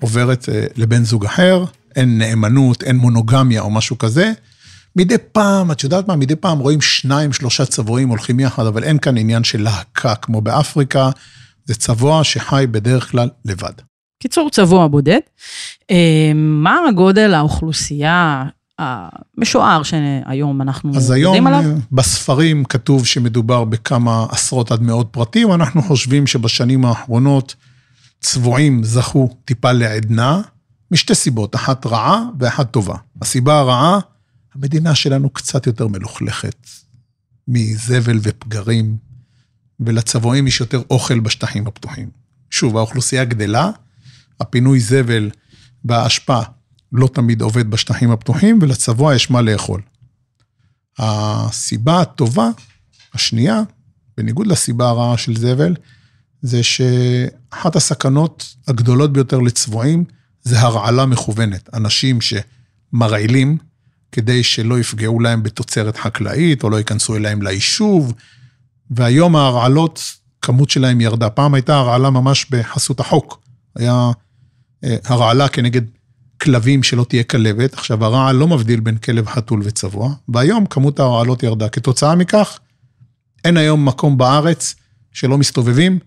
עוברת 0.00 0.48
אה, 0.48 0.66
לבן 0.76 1.04
זוג 1.04 1.24
אחר, 1.24 1.64
אין 1.96 2.18
נאמנות, 2.18 2.82
אין 2.82 2.96
מונוגמיה 2.96 3.60
או 3.60 3.70
משהו 3.70 3.98
כזה. 3.98 4.32
מדי 4.96 5.18
פעם, 5.32 5.70
את 5.70 5.84
יודעת 5.84 6.08
מה, 6.08 6.16
מדי 6.16 6.36
פעם 6.36 6.58
רואים 6.58 6.80
שניים, 6.80 7.32
שלושה 7.32 7.66
צבועים 7.66 8.08
הולכים 8.08 8.40
יחד, 8.40 8.66
אבל 8.66 8.84
אין 8.84 8.98
כאן 8.98 9.16
עניין 9.18 9.44
של 9.44 9.62
להקה 9.62 10.14
כמו 10.14 10.40
באפריקה, 10.40 11.10
זה 11.64 11.74
צבוע 11.74 12.24
שחי 12.24 12.64
בדרך 12.70 13.10
כלל 13.10 13.28
לבד. 13.44 13.72
קיצור, 14.22 14.50
צבוע 14.50 14.86
בודד. 14.86 15.18
אה, 15.90 16.32
מה 16.34 16.76
הגודל 16.88 17.34
האוכלוסייה 17.34 18.44
המשוער 18.78 19.82
שהיום 19.82 20.62
אנחנו 20.62 20.96
אז 20.96 21.10
היום 21.10 21.34
יודעים 21.34 21.46
עליו? 21.46 21.70
אה, 21.70 21.76
בספרים 21.92 22.64
כתוב 22.64 23.06
שמדובר 23.06 23.64
בכמה 23.64 24.26
עשרות 24.30 24.72
עד 24.72 24.82
מאות 24.82 25.08
פרטים, 25.10 25.52
אנחנו 25.52 25.82
חושבים 25.82 26.26
שבשנים 26.26 26.84
האחרונות 26.84 27.54
צבועים 28.20 28.84
זכו 28.84 29.28
טיפה 29.44 29.72
לעדנה, 29.72 30.40
משתי 30.90 31.14
סיבות, 31.14 31.54
אחת 31.54 31.86
רעה 31.86 32.22
ואחת 32.38 32.70
טובה. 32.70 32.96
הסיבה 33.22 33.58
הרעה, 33.58 33.98
המדינה 34.54 34.94
שלנו 34.94 35.30
קצת 35.30 35.66
יותר 35.66 35.88
מלוכלכת 35.88 36.66
מזבל 37.48 38.18
ופגרים, 38.22 38.96
ולצבועים 39.80 40.46
יש 40.46 40.60
יותר 40.60 40.82
אוכל 40.90 41.20
בשטחים 41.20 41.66
הפתוחים. 41.66 42.10
שוב, 42.50 42.76
האוכלוסייה 42.76 43.24
גדלה, 43.24 43.70
הפינוי 44.40 44.80
זבל 44.80 45.30
והאשפה 45.84 46.40
לא 46.92 47.08
תמיד 47.14 47.42
עובד 47.42 47.70
בשטחים 47.70 48.10
הפתוחים, 48.10 48.58
ולצבוע 48.62 49.14
יש 49.14 49.30
מה 49.30 49.42
לאכול. 49.42 49.80
הסיבה 50.98 52.00
הטובה, 52.00 52.50
השנייה, 53.14 53.62
בניגוד 54.16 54.46
לסיבה 54.46 54.88
הרעה 54.88 55.18
של 55.18 55.36
זבל, 55.36 55.74
זה 56.42 56.62
שאחת 56.62 57.76
הסכנות 57.76 58.54
הגדולות 58.68 59.12
ביותר 59.12 59.38
לצבועים 59.38 60.04
זה 60.42 60.60
הרעלה 60.60 61.06
מכוונת. 61.06 61.74
אנשים 61.74 62.18
שמרעילים 62.20 63.58
כדי 64.14 64.42
שלא 64.42 64.78
יפגעו 64.78 65.20
להם 65.20 65.42
בתוצרת 65.42 65.96
חקלאית, 65.96 66.64
או 66.64 66.70
לא 66.70 66.76
ייכנסו 66.76 67.16
אליהם 67.16 67.42
ליישוב, 67.42 68.14
והיום 68.90 69.36
ההרעלות, 69.36 70.02
כמות 70.42 70.70
שלהם 70.70 71.00
ירדה. 71.00 71.30
פעם 71.30 71.54
הייתה 71.54 71.76
הרעלה 71.76 72.10
ממש 72.10 72.46
בחסות 72.50 73.00
החוק. 73.00 73.40
היה 73.76 74.10
אה, 74.84 74.96
הרעלה 75.04 75.48
כנגד 75.48 75.82
כלבים 76.42 76.82
שלא 76.82 77.04
תהיה 77.08 77.22
כלבת. 77.22 77.72
עכשיו, 77.74 78.04
הרעל 78.04 78.36
לא 78.36 78.48
מבדיל 78.48 78.80
בין 78.80 78.96
כלב 78.96 79.26
חתול 79.26 79.60
וצבוע, 79.64 80.14
והיום 80.28 80.66
כמות 80.66 81.00
ההרעלות 81.00 81.42
ירדה. 81.42 81.68
כתוצאה 81.68 82.14
מכך, 82.14 82.58
אין 83.44 83.56
היום 83.56 83.88
מקום 83.88 84.18
בארץ 84.18 84.74
שלא 85.12 85.38
מסתובבים 85.38 85.98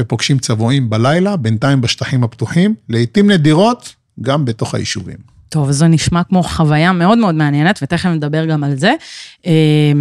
ופוגשים 0.00 0.38
צבועים 0.38 0.90
בלילה, 0.90 1.36
בינתיים 1.36 1.80
בשטחים 1.80 2.24
הפתוחים, 2.24 2.74
לעתים 2.88 3.30
נדירות, 3.30 3.94
גם 4.20 4.44
בתוך 4.44 4.74
היישובים. 4.74 5.18
טוב, 5.48 5.70
זה 5.70 5.86
נשמע 5.86 6.22
כמו 6.24 6.42
חוויה 6.42 6.92
מאוד 6.92 7.18
מאוד 7.18 7.34
מעניינת, 7.34 7.78
ותכף 7.82 8.06
נדבר 8.06 8.46
גם 8.46 8.64
על 8.64 8.76
זה. 8.76 8.94
אה, 9.46 9.92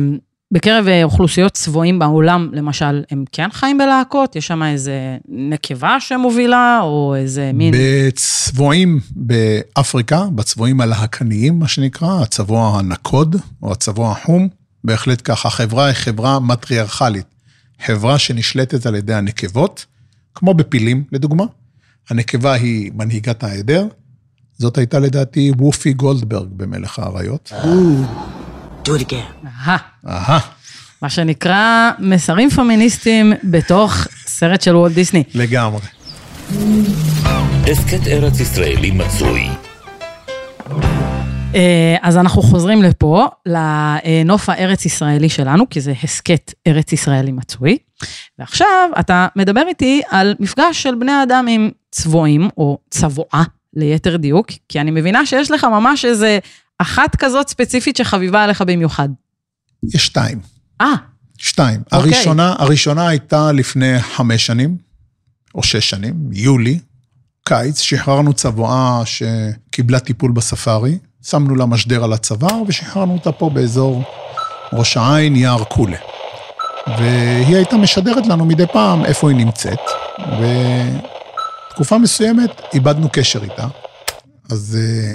בקרב 0.51 0.87
אה, 0.87 1.03
אוכלוסיות 1.03 1.51
צבועים 1.51 1.99
בעולם, 1.99 2.49
למשל, 2.53 3.03
הם 3.11 3.25
כן 3.31 3.49
חיים 3.51 3.77
בלהקות? 3.77 4.35
יש 4.35 4.47
שם 4.47 4.63
איזה 4.63 5.17
נקבה 5.29 5.99
שמובילה, 5.99 6.79
או 6.81 7.15
איזה 7.17 7.51
מין... 7.53 7.73
בצבועים 7.77 8.99
באפריקה, 9.15 10.25
בצבועים 10.35 10.81
הלהקניים, 10.81 11.59
מה 11.59 11.67
שנקרא, 11.67 12.21
הצבוע 12.21 12.79
הנקוד, 12.79 13.35
או 13.63 13.71
הצבוע 13.71 14.11
החום, 14.11 14.47
בהחלט 14.83 15.21
ככה. 15.23 15.47
החברה 15.47 15.85
היא 15.85 15.93
חברה 15.93 16.39
מטריארכלית, 16.39 17.25
חברה 17.85 18.19
שנשלטת 18.19 18.85
על 18.85 18.95
ידי 18.95 19.13
הנקבות, 19.13 19.85
כמו 20.35 20.53
בפילים, 20.53 21.03
לדוגמה. 21.11 21.43
הנקבה 22.09 22.53
היא 22.53 22.91
מנהיגת 22.95 23.43
העדר, 23.43 23.87
זאת 24.57 24.77
הייתה 24.77 24.99
לדעתי 24.99 25.51
וופי 25.57 25.93
גולדברג 25.93 26.47
במלך 26.51 26.99
האריות. 26.99 27.51
Do 28.83 28.87
it 28.87 29.01
again. 29.09 29.47
אהה, 30.07 30.39
מה 31.01 31.09
שנקרא 31.09 31.91
מסרים 31.99 32.49
פמיניסטיים 32.49 33.33
בתוך 33.43 34.07
סרט 34.25 34.61
של 34.61 34.75
וולט 34.75 34.93
דיסני. 34.93 35.23
לגמרי. 35.33 35.81
הסכת 37.71 38.07
ארץ 38.07 38.39
ישראלי 38.39 38.91
מצוי. 38.91 39.47
אה, 41.55 41.95
אז 42.01 42.17
אנחנו 42.17 42.41
חוזרים 42.41 42.83
לפה, 42.83 43.27
לנוף 43.45 44.49
הארץ-ישראלי 44.49 45.29
שלנו, 45.29 45.69
כי 45.69 45.81
זה 45.81 45.93
הסכת 46.03 46.53
ארץ-ישראלי 46.67 47.31
מצוי. 47.31 47.77
ועכשיו 48.39 48.89
אתה 48.99 49.27
מדבר 49.35 49.63
איתי 49.67 50.01
על 50.09 50.35
מפגש 50.39 50.83
של 50.83 50.95
בני 50.95 51.23
אדם 51.23 51.45
עם 51.49 51.69
צבועים, 51.91 52.49
או 52.57 52.77
צבועה, 52.89 53.43
ליתר 53.73 54.17
דיוק, 54.17 54.47
כי 54.69 54.81
אני 54.81 54.91
מבינה 54.91 55.25
שיש 55.25 55.51
לך 55.51 55.63
ממש 55.63 56.05
איזה 56.05 56.39
אחת 56.79 57.15
כזאת 57.15 57.49
ספציפית 57.49 57.95
שחביבה 57.95 58.43
עליך 58.43 58.61
במיוחד. 58.61 59.09
יש 59.93 60.05
שתיים. 60.05 60.39
אה, 60.81 60.93
שתיים. 61.37 61.81
אוקיי. 61.91 61.97
הראשונה, 61.99 62.55
הראשונה 62.57 63.07
הייתה 63.07 63.51
לפני 63.51 63.99
חמש 63.99 64.45
שנים, 64.45 64.77
או 65.55 65.63
שש 65.63 65.89
שנים, 65.89 66.13
יולי, 66.31 66.79
קיץ, 67.43 67.79
שחררנו 67.79 68.33
צבועה 68.33 69.01
שקיבלה 69.05 69.99
טיפול 69.99 70.31
בספארי, 70.31 70.97
שמנו 71.23 71.55
לה 71.55 71.65
משדר 71.65 72.03
על 72.03 72.13
הצוואר 72.13 72.61
ושחררנו 72.67 73.13
אותה 73.13 73.31
פה 73.31 73.49
באזור 73.49 74.03
ראש 74.73 74.97
העין, 74.97 75.35
יער 75.35 75.63
קולה. 75.63 75.97
והיא 76.87 77.55
הייתה 77.55 77.77
משדרת 77.77 78.27
לנו 78.27 78.45
מדי 78.45 78.67
פעם 78.73 79.05
איפה 79.05 79.29
היא 79.29 79.37
נמצאת, 79.37 79.79
ותקופה 81.77 81.97
מסוימת 81.97 82.61
איבדנו 82.73 83.09
קשר 83.11 83.43
איתה. 83.43 83.67
אז 84.51 84.77
אה, 84.79 85.13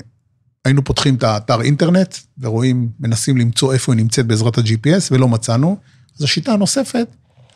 היינו 0.64 0.84
פותחים 0.84 1.14
את 1.14 1.22
האתר 1.22 1.60
אינטרנט 1.60 2.16
ורואים, 2.40 2.88
מנסים 3.00 3.36
למצוא 3.36 3.72
איפה 3.72 3.92
היא 3.92 3.96
נמצאת 3.96 4.26
בעזרת 4.26 4.58
ה-GPS 4.58 5.08
ולא 5.10 5.28
מצאנו. 5.28 5.76
אז 6.16 6.24
השיטה 6.24 6.52
הנוספת 6.52 7.06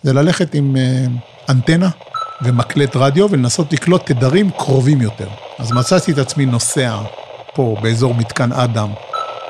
זה 0.03 0.13
ללכת 0.13 0.55
עם 0.55 0.77
אה, 0.77 1.07
אנטנה 1.49 1.91
ומקלט 2.43 2.97
רדיו 2.97 3.31
ולנסות 3.31 3.73
לקלוט 3.73 4.07
תדרים 4.07 4.51
קרובים 4.51 5.01
יותר. 5.03 5.29
אז 5.59 5.73
מצאתי 5.73 6.13
את 6.13 6.19
עצמי 6.19 6.47
נוסע 6.47 6.99
פה 7.55 7.77
באזור 7.83 8.15
מתקן 8.15 8.53
אדם 8.53 8.89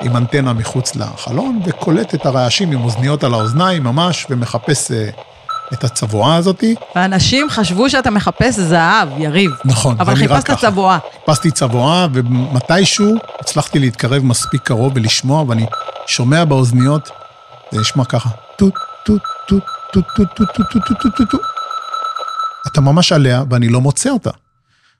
עם 0.01 0.17
אנטנה 0.17 0.53
מחוץ 0.53 0.95
לחלון 0.95 1.61
וקולט 1.65 2.15
את 2.15 2.25
הרעשים 2.25 2.71
עם 2.71 2.83
אוזניות 2.83 3.23
על 3.23 3.33
האוזניים 3.33 3.83
ממש 3.83 4.27
ומחפש 4.29 4.91
אה, 4.91 5.09
את 5.73 5.83
הצבועה 5.83 6.35
הזאתי. 6.35 6.75
ואנשים 6.95 7.49
חשבו 7.49 7.89
שאתה 7.89 8.09
מחפש 8.09 8.59
זהב, 8.59 9.09
יריב. 9.17 9.51
נכון, 9.65 9.95
אבל 9.99 10.15
חיפשת. 10.15 10.51
צבועה. 10.61 10.99
חיפשתי 11.19 11.51
צבועה, 11.51 12.07
ומתישהו 12.13 13.15
הצלחתי 13.39 13.79
להתקרב 13.79 14.23
מספיק 14.23 14.61
קרוב 14.61 14.93
ולשמוע, 14.95 15.43
ואני 15.47 15.65
שומע 16.07 16.45
באוזניות, 16.45 17.09
זה 17.71 17.79
נשמע 17.79 18.05
ככה, 18.05 18.29
טוט, 18.57 18.73
טוט, 19.05 19.21
טוט, 19.47 19.63
טוט, 19.93 20.03
טוט, 20.13 20.27
טוט, 20.35 20.47
טוט, 20.55 20.67
טוט, 20.73 20.83
טוט, 20.87 20.97
טוט, 21.01 21.15
טוט, 21.17 21.31
טוט. 21.31 21.41
אתה 22.67 22.81
ממש 22.81 23.11
עליה, 23.11 23.43
ואני 23.49 23.69
לא 23.69 23.81
מוצא 23.81 24.09
אותה. 24.09 24.31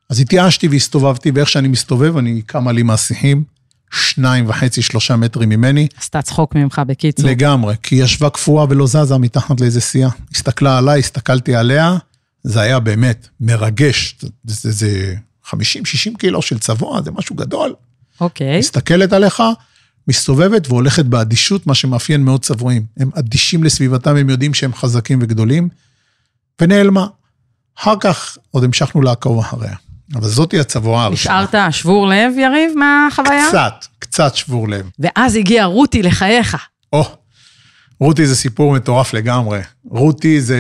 אז 0.09 0.19
התייאשתי 0.19 0.67
והסתובבתי, 0.67 1.31
ואיך 1.35 1.49
שאני 1.49 1.67
מסתובב, 1.67 2.17
היא 2.17 2.41
קמה 2.41 2.71
לי 2.71 2.83
מהשיחים, 2.83 3.43
שניים 3.91 4.49
וחצי, 4.49 4.81
שלושה 4.81 5.15
מטרים 5.15 5.49
ממני. 5.49 5.87
עשתה 5.97 6.21
צחוק 6.21 6.55
ממך, 6.55 6.81
בקיצור. 6.87 7.29
לגמרי, 7.29 7.75
כי 7.83 7.95
היא 7.95 8.03
ישבה 8.03 8.29
קפואה 8.29 8.65
ולא 8.69 8.87
זזה 8.87 9.17
מתחת 9.17 9.61
לאיזה 9.61 9.81
סירה. 9.81 10.09
הסתכלה 10.35 10.77
עליי, 10.77 10.99
הסתכלתי 10.99 11.55
עליה, 11.55 11.97
זה 12.43 12.61
היה 12.61 12.79
באמת 12.79 13.27
מרגש. 13.39 14.15
זה, 14.21 14.29
זה, 14.43 14.71
זה 14.71 15.15
50-60 15.45 15.49
קילו 16.17 16.41
של 16.41 16.59
צבוע, 16.59 17.01
זה 17.01 17.11
משהו 17.11 17.35
גדול. 17.35 17.73
אוקיי. 18.21 18.59
מסתכלת 18.59 19.13
עליך, 19.13 19.43
מסתובבת 20.07 20.67
והולכת 20.67 21.05
באדישות, 21.05 21.67
מה 21.67 21.75
שמאפיין 21.75 22.23
מאוד 22.23 22.41
צבועים. 22.41 22.85
הם 22.97 23.09
אדישים 23.13 23.63
לסביבתם, 23.63 24.15
הם 24.15 24.29
יודעים 24.29 24.53
שהם 24.53 24.73
חזקים 24.73 25.19
וגדולים, 25.21 25.69
ונעלמה. 26.61 27.07
אחר 27.77 27.93
כך 27.99 28.37
עוד 28.51 28.63
המשכנו 28.63 29.01
לעקוב 29.01 29.39
אחריה. 29.39 29.75
אבל 30.15 30.27
זאתי 30.27 30.59
הצבועה 30.59 31.05
הראשונה. 31.05 31.43
נשארת 31.43 31.73
שבור 31.73 32.07
לב, 32.07 32.33
יריב, 32.37 32.71
מהחוויה? 32.75 33.47
קצת, 33.49 33.85
קצת 33.99 34.35
שבור 34.35 34.69
לב. 34.69 34.89
ואז 34.99 35.35
הגיעה 35.35 35.65
רותי 35.65 36.01
לחייך. 36.01 36.57
או, 36.93 37.03
רותי 37.99 38.25
זה 38.27 38.35
סיפור 38.35 38.73
מטורף 38.73 39.13
לגמרי. 39.13 39.59
רותי 39.89 40.41
זה 40.41 40.59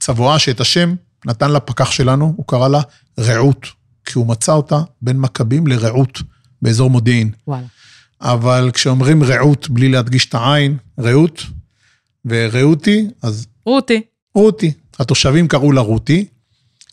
צבועה 0.00 0.38
שאת 0.38 0.60
השם 0.60 0.94
נתן 1.26 1.52
לפקח 1.52 1.90
שלנו, 1.90 2.34
הוא 2.36 2.46
קרא 2.46 2.68
לה 2.68 2.80
רעות, 3.18 3.66
כי 4.04 4.12
הוא 4.14 4.26
מצא 4.26 4.52
אותה 4.52 4.78
בין 5.02 5.16
מכבים 5.18 5.66
לרעות 5.66 6.22
באזור 6.62 6.90
מודיעין. 6.90 7.30
וואלה. 7.46 7.66
אבל 8.20 8.70
כשאומרים 8.74 9.22
רעות 9.22 9.70
בלי 9.70 9.88
להדגיש 9.88 10.26
את 10.26 10.34
העין, 10.34 10.76
רעות, 11.00 11.42
ורעותי, 12.24 13.06
אז 13.22 13.46
רותי. 13.66 14.02
רותי. 14.34 14.72
התושבים 14.98 15.48
קראו 15.48 15.72
לה 15.72 15.80
רותי, 15.80 16.26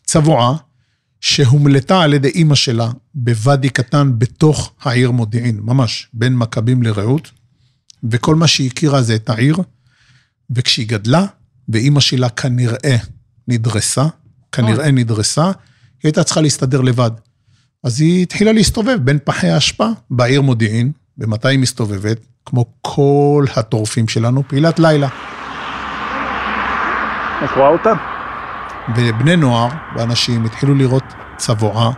צבועה, 0.04 0.56
שהומלטה 1.20 2.00
על 2.00 2.14
ידי 2.14 2.28
אימא 2.28 2.54
שלה 2.54 2.88
בוואדי 3.14 3.70
קטן 3.70 4.12
בתוך 4.18 4.72
העיר 4.82 5.10
מודיעין, 5.10 5.60
ממש, 5.62 6.08
בין 6.12 6.36
מכבים 6.36 6.82
לרעות, 6.82 7.30
וכל 8.10 8.34
מה 8.34 8.46
שהיא 8.46 8.70
הכירה 8.70 9.02
זה 9.02 9.14
את 9.14 9.30
העיר, 9.30 9.56
וכשהיא 10.50 10.88
גדלה, 10.88 11.24
ואימא 11.68 12.00
שלה 12.00 12.28
כנראה 12.28 12.96
נדרסה, 13.48 14.06
כנראה 14.52 14.90
נדרסה, 14.90 15.44
היא 15.44 15.52
הייתה 16.04 16.24
צריכה 16.24 16.40
להסתדר 16.40 16.80
לבד. 16.80 17.10
אז 17.84 18.00
היא 18.00 18.22
התחילה 18.22 18.52
להסתובב 18.52 18.98
בין 19.04 19.18
פחי 19.24 19.48
האשפה 19.48 19.88
בעיר 20.10 20.42
מודיעין, 20.42 20.92
ומתי 21.18 21.48
היא 21.48 21.58
מסתובבת? 21.58 22.26
כמו 22.46 22.64
כל 22.82 23.44
הטורפים 23.56 24.08
שלנו, 24.08 24.42
פעילת 24.48 24.78
לילה. 24.78 25.08
את 27.44 27.50
רואה 27.56 27.68
אותה? 27.68 28.15
ובני 28.96 29.36
נוער 29.36 29.68
ואנשים 29.96 30.44
התחילו 30.44 30.74
לראות 30.74 31.04
צבועה, 31.36 31.90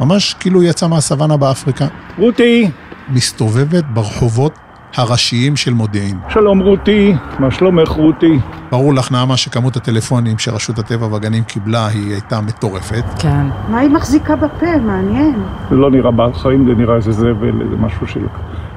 ממש 0.00 0.34
כאילו 0.34 0.62
יצאה 0.62 0.88
מהסוואנה 0.88 1.36
באפריקה. 1.36 1.86
רותי! 2.18 2.70
מסתובבת 3.08 3.84
ברחובות 3.84 4.58
הראשיים 4.96 5.56
של 5.56 5.74
מודיעין. 5.74 6.18
שלום 6.28 6.60
רותי, 6.60 7.14
מה 7.38 7.50
שלומך 7.50 7.88
רותי? 7.88 8.38
ברור 8.70 8.94
לך, 8.94 9.12
נעמה, 9.12 9.36
שכמות 9.36 9.76
הטלפונים 9.76 10.38
שרשות 10.38 10.78
הטבע 10.78 11.06
והגנים 11.06 11.44
קיבלה 11.44 11.86
היא 11.86 12.12
הייתה 12.12 12.40
מטורפת. 12.40 13.04
כן. 13.18 13.46
מה 13.68 13.78
היא 13.78 13.90
מחזיקה 13.90 14.36
בפה? 14.36 14.78
מעניין. 14.78 15.42
זה 15.70 15.76
לא 15.76 15.90
נראה 15.90 16.10
בעל 16.10 16.32
חיים, 16.32 16.66
זה 16.66 16.74
נראה 16.74 16.96
איזה 16.96 17.12
זבל, 17.12 17.62
איזה 17.62 17.76
משהו 17.76 18.06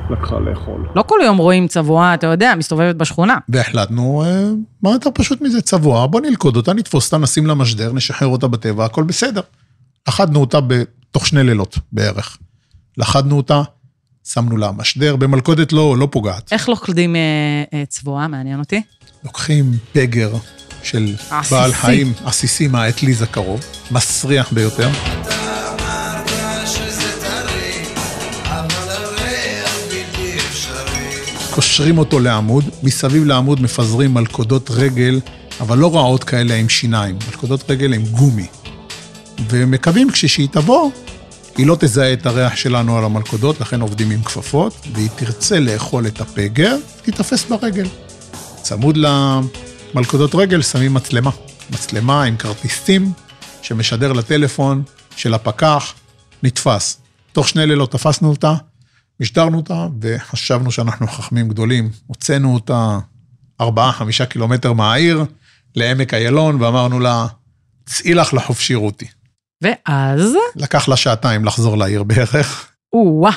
שלקחה 0.07 0.39
לאכול. 0.39 0.87
לא 0.95 1.01
כל 1.01 1.19
יום 1.25 1.37
רואים 1.37 1.67
צבועה, 1.67 2.13
אתה 2.13 2.27
יודע, 2.27 2.53
מסתובבת 2.57 2.95
בשכונה. 2.95 3.37
והחלטנו, 3.49 4.23
אה, 4.25 4.49
מה 4.83 4.91
יותר 4.91 5.09
פשוט 5.13 5.41
מזה? 5.41 5.61
צבוע, 5.61 6.07
בוא 6.07 6.21
נלכוד 6.21 6.55
אותה, 6.55 6.73
נתפוס 6.73 7.05
אותה, 7.05 7.17
נשים 7.17 7.47
לה 7.47 7.53
משדר, 7.53 7.93
נשחרר 7.93 8.27
אותה 8.27 8.47
בטבע, 8.47 8.85
הכל 8.85 9.03
בסדר. 9.03 9.41
לכדנו 10.07 10.39
אותה 10.39 10.59
בתוך 10.61 11.27
שני 11.27 11.43
לילות 11.43 11.77
בערך. 11.91 12.37
לכדנו 12.97 13.37
אותה, 13.37 13.61
שמנו 14.27 14.57
לה 14.57 14.71
משדר, 14.71 15.15
במלכודת 15.15 15.73
לא, 15.73 15.97
לא 15.97 16.07
פוגעת. 16.11 16.53
איך 16.53 16.69
לוכדים 16.69 17.15
אה, 17.15 17.21
אה, 17.73 17.83
צבועה? 17.85 18.27
מעניין 18.27 18.59
אותי. 18.59 18.81
לוקחים 19.23 19.71
פגר 19.93 20.33
של 20.83 21.15
עסיסי. 21.29 21.55
בעל 21.55 21.73
חיים, 21.73 22.13
עסיסי 22.25 22.67
מהאטליז 22.67 23.21
הקרוב, 23.21 23.61
מסריח 23.91 24.53
ביותר. 24.53 24.89
קושרים 31.51 31.97
אותו 31.97 32.19
לעמוד, 32.19 32.63
מסביב 32.83 33.25
לעמוד 33.25 33.61
מפזרים 33.61 34.13
מלכודות 34.13 34.71
רגל, 34.71 35.19
אבל 35.59 35.77
לא 35.77 35.95
רעות 35.95 36.23
כאלה 36.23 36.55
עם 36.55 36.69
שיניים, 36.69 37.15
מלכודות 37.27 37.71
רגל 37.71 37.93
עם 37.93 38.05
גומי. 38.05 38.47
ומקווים 39.49 40.11
כשהיא 40.11 40.47
תבוא, 40.51 40.91
היא 41.57 41.67
לא 41.67 41.77
תזהה 41.79 42.13
את 42.13 42.25
הריח 42.25 42.55
שלנו 42.55 42.97
על 42.97 43.03
המלכודות, 43.03 43.61
לכן 43.61 43.81
עובדים 43.81 44.11
עם 44.11 44.23
כפפות, 44.23 44.73
והיא 44.93 45.09
תרצה 45.15 45.59
לאכול 45.59 46.07
את 46.07 46.21
הפגר, 46.21 46.75
תיתפס 47.01 47.45
ברגל. 47.45 47.87
צמוד 48.61 48.97
למלכודות 48.97 50.35
רגל 50.35 50.61
שמים 50.61 50.93
מצלמה. 50.93 51.31
מצלמה 51.69 52.23
עם 52.23 52.37
כרטיסים 52.37 53.11
שמשדר 53.61 54.13
לטלפון 54.13 54.83
של 55.15 55.33
הפקח, 55.33 55.93
נתפס. 56.43 56.97
תוך 57.31 57.47
שני 57.47 57.65
לילות 57.65 57.91
תפסנו 57.91 58.29
אותה, 58.29 58.53
משדרנו 59.19 59.57
אותה, 59.57 59.87
וחשבנו 60.01 60.71
שאנחנו 60.71 61.07
חכמים 61.07 61.49
גדולים. 61.49 61.89
הוצאנו 62.07 62.53
אותה 62.53 62.99
ארבעה, 63.61 63.91
חמישה 63.91 64.25
קילומטר 64.25 64.73
מהעיר, 64.73 65.25
לעמק 65.75 66.13
איילון, 66.13 66.61
ואמרנו 66.61 66.99
לה, 66.99 67.25
צאי 67.85 68.13
לך 68.13 68.33
לחופשי 68.33 68.75
רותי. 68.75 69.07
ואז? 69.61 70.35
לקח 70.55 70.87
לה 70.87 70.95
שעתיים 70.95 71.45
לחזור 71.45 71.77
לעיר 71.77 72.03
בערך. 72.03 72.67
או-אה. 72.93 73.31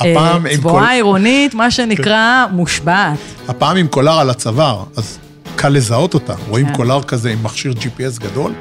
הפעם 0.00 0.46
אה, 0.46 0.52
עם 0.52 0.58
צבועה 0.58 0.92
עירונית, 0.92 1.54
מה 1.54 1.70
שנקרא, 1.70 2.46
מושבעת. 2.52 3.18
הפעם 3.48 3.76
עם 3.76 3.88
קולר 3.88 4.18
על 4.18 4.30
הצוואר, 4.30 4.84
אז 4.96 5.18
קל 5.56 5.68
לזהות 5.68 6.14
אותה. 6.14 6.34
רואים 6.48 6.66
כן. 6.66 6.74
קולר 6.74 7.02
כזה 7.02 7.32
עם 7.32 7.42
מכשיר 7.42 7.72
GPS 7.72 8.20
גדול, 8.20 8.52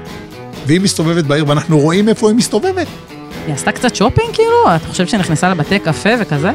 והיא 0.66 0.82
מסתובבת 0.82 1.26
בעיר, 1.26 1.50
ואנחנו 1.50 1.80
רואים 1.80 2.10
איפה 2.10 2.30
היא 2.30 2.36
מסתובבת. 2.36 2.88
היא 3.46 3.54
עשתה 3.54 3.72
קצת 3.72 3.96
שופינג 3.96 4.28
כאילו? 4.34 4.76
אתה 4.76 4.88
חושב 4.88 5.08
שנכנסה 5.08 5.50
לבתי 5.50 5.80
קפה 5.80 6.10
וכזה? 6.22 6.52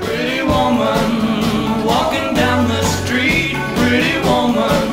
Walking 1.87 2.37
down 2.37 2.62
the 2.72 2.83
street, 2.98 3.57
pretty 3.77 4.16
woman, 4.27 4.87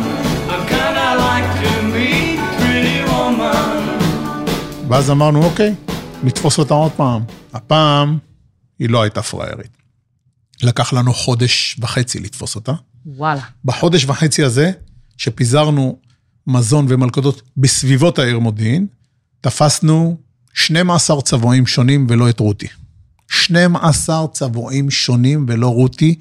the 0.49 0.59
kind 0.71 0.97
I 1.09 1.11
like 1.27 1.49
to 1.61 1.71
meet, 1.93 2.39
pretty 2.59 3.09
woman. 3.09 4.89
ואז 4.89 5.11
אמרנו, 5.11 5.43
אוקיי, 5.43 5.75
נתפוס 6.23 6.57
אותה 6.57 6.73
עוד 6.73 6.91
פעם. 6.91 7.23
הפעם 7.53 8.17
היא 8.79 8.89
לא 8.89 9.01
הייתה 9.01 9.21
פראיירית. 9.21 9.77
לקח 10.63 10.93
לנו 10.93 11.13
חודש 11.13 11.77
וחצי 11.79 12.19
לתפוס 12.19 12.55
אותה. 12.55 12.73
וואלה. 13.05 13.41
בחודש 13.65 14.05
וחצי 14.05 14.43
הזה, 14.43 14.71
שפיזרנו 15.17 15.97
מזון 16.47 16.85
ומלכודות 16.89 17.41
בסביבות 17.57 18.19
העיר 18.19 18.39
מודיעין, 18.39 18.87
תפסנו 19.41 20.17
12 20.55 21.21
צבועים 21.21 21.67
שונים 21.67 22.07
ולא 22.09 22.29
את 22.29 22.39
רותי. 22.39 22.67
12 23.31 24.27
צבועים 24.27 24.89
שונים 24.89 25.45
ולא 25.49 25.67
רותי, 25.67 26.15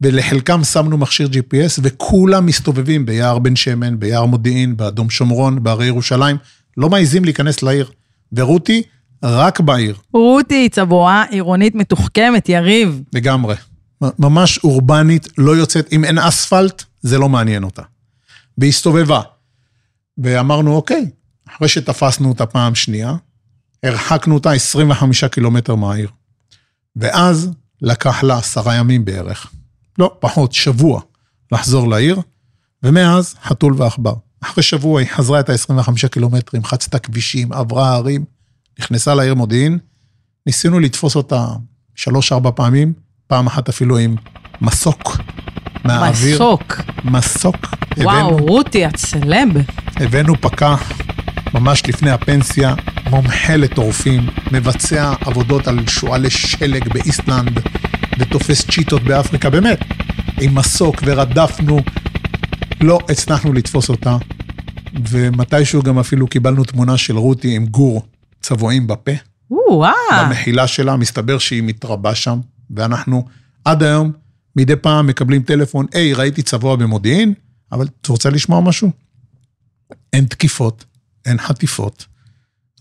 ולחלקם 0.00 0.64
שמנו 0.64 0.98
מכשיר 0.98 1.28
GPS, 1.28 1.80
וכולם 1.82 2.46
מסתובבים 2.46 3.06
ביער 3.06 3.38
בן 3.38 3.56
שמן, 3.56 3.98
ביער 3.98 4.26
מודיעין, 4.26 4.76
באדום 4.76 5.10
שומרון, 5.10 5.62
בהרי 5.62 5.86
ירושלים, 5.86 6.36
לא 6.76 6.90
מעיזים 6.90 7.24
להיכנס 7.24 7.62
לעיר. 7.62 7.90
ורותי, 8.32 8.82
רק 9.22 9.60
בעיר, 9.60 9.96
רותי, 10.12 10.68
צבועה 10.68 11.24
עירונית 11.30 11.74
מתוחכמת, 11.74 12.48
יריב. 12.48 13.02
לגמרי. 13.12 13.54
ממש 14.18 14.58
אורבנית, 14.58 15.28
לא 15.38 15.56
יוצאת, 15.56 15.92
אם 15.92 16.04
אין 16.04 16.18
אספלט, 16.18 16.84
זה 17.00 17.18
לא 17.18 17.28
מעניין 17.28 17.64
אותה. 17.64 17.82
והיא 18.58 18.68
הסתובבה. 18.68 19.20
ואמרנו, 20.18 20.74
אוקיי, 20.74 21.10
אחרי 21.48 21.68
שתפסנו 21.68 22.28
אותה 22.28 22.46
פעם 22.46 22.74
שנייה, 22.74 23.14
הרחקנו 23.82 24.34
אותה 24.34 24.50
25 24.52 25.24
קילומטר 25.24 25.74
מהעיר. 25.74 26.08
ואז 26.96 27.50
לקח 27.82 28.22
לה 28.22 28.38
עשרה 28.38 28.74
ימים 28.74 29.04
בערך. 29.04 29.50
לא, 29.98 30.16
פחות, 30.20 30.52
שבוע, 30.52 31.00
לחזור 31.52 31.88
לעיר, 31.88 32.20
ומאז 32.82 33.34
חתול 33.44 33.74
ועכבר. 33.76 34.14
אחרי 34.42 34.62
שבוע 34.62 35.00
היא 35.00 35.08
חזרה 35.12 35.40
את 35.40 35.50
ה-25 35.50 36.08
קילומטרים, 36.10 36.64
חצתה 36.64 36.98
כבישים, 36.98 37.52
עברה 37.52 37.94
הרים, 37.94 38.24
נכנסה 38.78 39.14
לעיר 39.14 39.34
מודיעין. 39.34 39.78
ניסינו 40.46 40.80
לתפוס 40.80 41.16
אותה 41.16 41.46
שלוש-ארבע 41.94 42.50
פעמים, 42.54 42.92
פעם 43.26 43.46
אחת 43.46 43.68
אפילו 43.68 43.98
עם 43.98 44.16
מסוק 44.60 45.16
מהאוויר. 45.84 46.34
מסוק. 46.34 46.62
מסוק. 47.04 47.56
וואו, 47.96 48.18
הבאנו- 48.18 48.36
רותי, 48.46 48.86
את 48.86 48.96
סלב. 48.96 49.48
הבאנו 49.96 50.34
פקח 50.40 50.92
ממש 51.54 51.82
לפני 51.88 52.10
הפנסיה, 52.10 52.74
מומחה 53.10 53.56
לטורפים, 53.56 54.26
מבצע 54.52 55.12
עבודות 55.20 55.68
על 55.68 55.86
שועלי 55.86 56.30
שלג 56.30 56.92
באיסלנד, 56.92 57.60
ותופס 58.18 58.64
צ'יטות 58.70 59.02
באפריקה, 59.02 59.50
באמת, 59.50 59.78
עם 60.40 60.54
מסוק, 60.54 60.96
ורדפנו, 61.04 61.80
לא 62.80 62.98
הצלחנו 63.08 63.52
לתפוס 63.52 63.88
אותה, 63.88 64.16
ומתישהו 65.08 65.82
גם 65.82 65.98
אפילו 65.98 66.26
קיבלנו 66.26 66.64
תמונה 66.64 66.96
של 66.96 67.16
רותי 67.16 67.56
עם 67.56 67.66
גור 67.66 68.06
צבועים 68.40 68.86
בפה, 68.86 69.12
וואו. 69.50 69.94
במחילה 70.20 70.66
שלה, 70.66 70.96
מסתבר 70.96 71.38
שהיא 71.38 71.62
מתרבה 71.62 72.14
שם, 72.14 72.40
ואנחנו 72.70 73.24
עד 73.64 73.82
היום, 73.82 74.12
מדי 74.56 74.76
פעם 74.76 75.06
מקבלים 75.06 75.42
טלפון, 75.42 75.86
היי, 75.92 76.14
ראיתי 76.14 76.42
צבוע 76.42 76.76
במודיעין, 76.76 77.34
אבל 77.72 77.86
אתה 78.00 78.12
רוצה 78.12 78.30
לשמוע 78.30 78.60
משהו? 78.60 78.90
אין 80.12 80.24
תקיפות, 80.24 80.84
אין 81.26 81.38
חטיפות. 81.38 82.06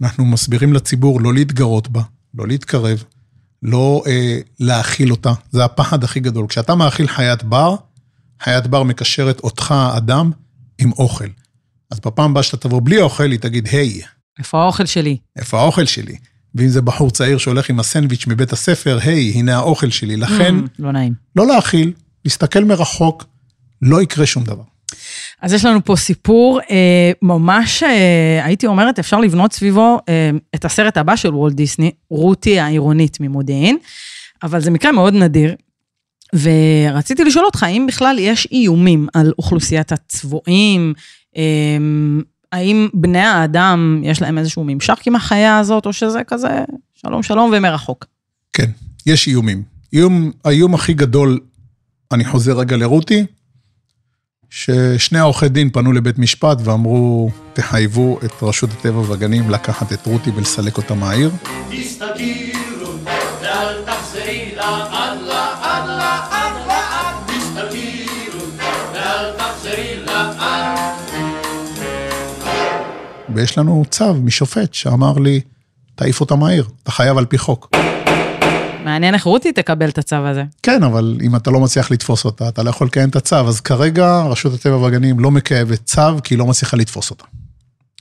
אנחנו 0.01 0.25
מסבירים 0.25 0.73
לציבור 0.73 1.21
לא 1.21 1.33
להתגרות 1.33 1.87
בה, 1.87 2.01
לא 2.33 2.47
להתקרב, 2.47 3.03
לא 3.63 4.03
אה, 4.07 4.39
להאכיל 4.59 5.11
אותה. 5.11 5.33
זה 5.51 5.65
הפחד 5.65 6.03
הכי 6.03 6.19
גדול. 6.19 6.47
כשאתה 6.47 6.75
מאכיל 6.75 7.07
חיית 7.07 7.43
בר, 7.43 7.75
חיית 8.41 8.67
בר 8.67 8.83
מקשרת 8.83 9.39
אותך, 9.39 9.71
האדם, 9.71 10.31
עם 10.79 10.91
אוכל. 10.91 11.27
אז 11.91 11.99
בפעם 11.99 12.31
הבאה 12.31 12.43
שאתה 12.43 12.57
תבוא 12.57 12.81
בלי 12.83 13.01
אוכל, 13.01 13.31
היא 13.31 13.39
תגיד, 13.39 13.67
היי, 13.67 14.01
איפה 14.39 14.61
האוכל 14.61 14.85
שלי? 14.85 15.17
איפה 15.37 15.59
האוכל 15.59 15.85
שלי? 15.85 16.15
ואם 16.55 16.67
זה 16.67 16.81
בחור 16.81 17.11
צעיר 17.11 17.37
שהולך 17.37 17.69
עם 17.69 17.79
הסנדוויץ' 17.79 18.27
מבית 18.27 18.53
הספר, 18.53 18.99
היי, 19.01 19.31
הנה 19.31 19.55
האוכל 19.55 19.89
שלי. 19.89 20.17
לכן, 20.17 20.55
Mm, 20.59 20.67
לא 20.79 20.91
נעים. 20.91 21.13
לא 21.35 21.47
להאכיל, 21.47 21.93
להסתכל 22.25 22.63
מרחוק, 22.63 23.25
לא 23.81 24.01
יקרה 24.01 24.25
שום 24.25 24.43
דבר. 24.43 24.63
אז 25.41 25.53
יש 25.53 25.65
לנו 25.65 25.85
פה 25.85 25.95
סיפור 25.95 26.59
אה, 26.71 27.11
ממש, 27.21 27.83
אה, 27.83 28.45
הייתי 28.45 28.67
אומרת, 28.67 28.99
אפשר 28.99 29.19
לבנות 29.19 29.53
סביבו 29.53 29.99
אה, 30.09 30.29
את 30.55 30.65
הסרט 30.65 30.97
הבא 30.97 31.15
של 31.15 31.35
וולט 31.35 31.53
דיסני, 31.53 31.91
רותי 32.09 32.59
העירונית 32.59 33.19
ממודיעין, 33.19 33.77
אבל 34.43 34.61
זה 34.61 34.71
מקרה 34.71 34.91
מאוד 34.91 35.13
נדיר. 35.13 35.55
ורציתי 36.33 37.23
לשאול 37.23 37.45
אותך, 37.45 37.63
האם 37.63 37.85
בכלל 37.87 38.19
יש 38.19 38.47
איומים 38.51 39.07
על 39.13 39.33
אוכלוסיית 39.37 39.91
הצבועים? 39.91 40.93
אה, 41.37 41.77
האם 42.51 42.87
בני 42.93 43.21
האדם, 43.21 44.01
יש 44.03 44.21
להם 44.21 44.37
איזשהו 44.37 44.63
ממשק 44.63 45.07
עם 45.07 45.15
החיה 45.15 45.57
הזאת, 45.57 45.85
או 45.85 45.93
שזה 45.93 46.23
כזה 46.27 46.63
שלום 46.95 47.23
שלום 47.23 47.51
ומרחוק? 47.53 48.05
כן, 48.53 48.69
יש 49.05 49.27
איומים. 49.27 49.63
איום, 49.93 50.31
האיום 50.45 50.73
הכי 50.73 50.93
גדול, 50.93 51.39
אני 52.11 52.25
חוזר 52.25 52.59
רגע 52.59 52.77
לרותי, 52.77 53.25
ששני 54.49 55.19
העורכי 55.19 55.49
דין 55.49 55.69
פנו 55.69 55.91
לבית 55.93 56.19
משפט 56.19 56.57
ואמרו, 56.63 57.29
תחייבו 57.53 58.19
את 58.25 58.31
רשות 58.41 58.69
הטבע 58.71 58.99
והגנים 58.99 59.49
לקחת 59.49 59.93
את 59.93 60.05
רותי 60.05 60.29
ולסלק 60.35 60.77
אותה 60.77 60.93
מהעיר. 60.93 61.31
ויש 73.35 73.57
לנו 73.57 73.83
צו 73.89 74.13
משופט 74.13 74.73
שאמר 74.73 75.13
לי, 75.13 75.41
תעיף 75.95 76.21
אותה 76.21 76.35
מהעיר, 76.35 76.67
אתה 76.83 76.91
חייב 76.91 77.17
על 77.17 77.25
פי 77.25 77.37
חוק. 77.37 77.69
מעניין 78.83 79.13
איך 79.13 79.23
רותי 79.23 79.51
תקבל 79.51 79.89
את 79.89 79.97
הצו 79.97 80.15
הזה. 80.15 80.43
כן, 80.63 80.83
אבל 80.83 81.17
אם 81.21 81.35
אתה 81.35 81.51
לא 81.51 81.59
מצליח 81.59 81.91
לתפוס 81.91 82.25
אותה, 82.25 82.49
אתה 82.49 82.63
לא 82.63 82.69
יכול 82.69 82.87
לקיים 82.87 83.09
את 83.09 83.15
הצו. 83.15 83.35
אז 83.35 83.61
כרגע 83.61 84.21
רשות 84.21 84.53
הטבע 84.53 84.77
והגנים 84.77 85.19
לא 85.19 85.31
מקיימת 85.31 85.85
צו, 85.85 86.01
כי 86.23 86.33
היא 86.33 86.39
לא 86.39 86.45
מצליחה 86.45 86.77
לתפוס 86.77 87.09
אותה, 87.09 87.25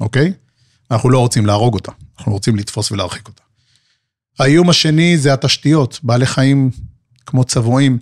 אוקיי? 0.01 0.33
אנחנו 0.91 1.11
לא 1.11 1.19
רוצים 1.19 1.47
להרוג 1.47 1.75
אותה, 1.75 1.93
אנחנו 2.19 2.33
רוצים 2.33 2.57
לתפוס 2.57 2.93
ולהרחיק 2.93 3.29
אותה. 3.29 3.43
האיום 4.39 4.71
השני 4.71 5.19
זה 5.19 5.33
התשתיות. 5.33 6.01
בעלי 6.03 6.27
חיים 6.27 6.71
כמו 7.27 7.45
צבועים 7.45 7.99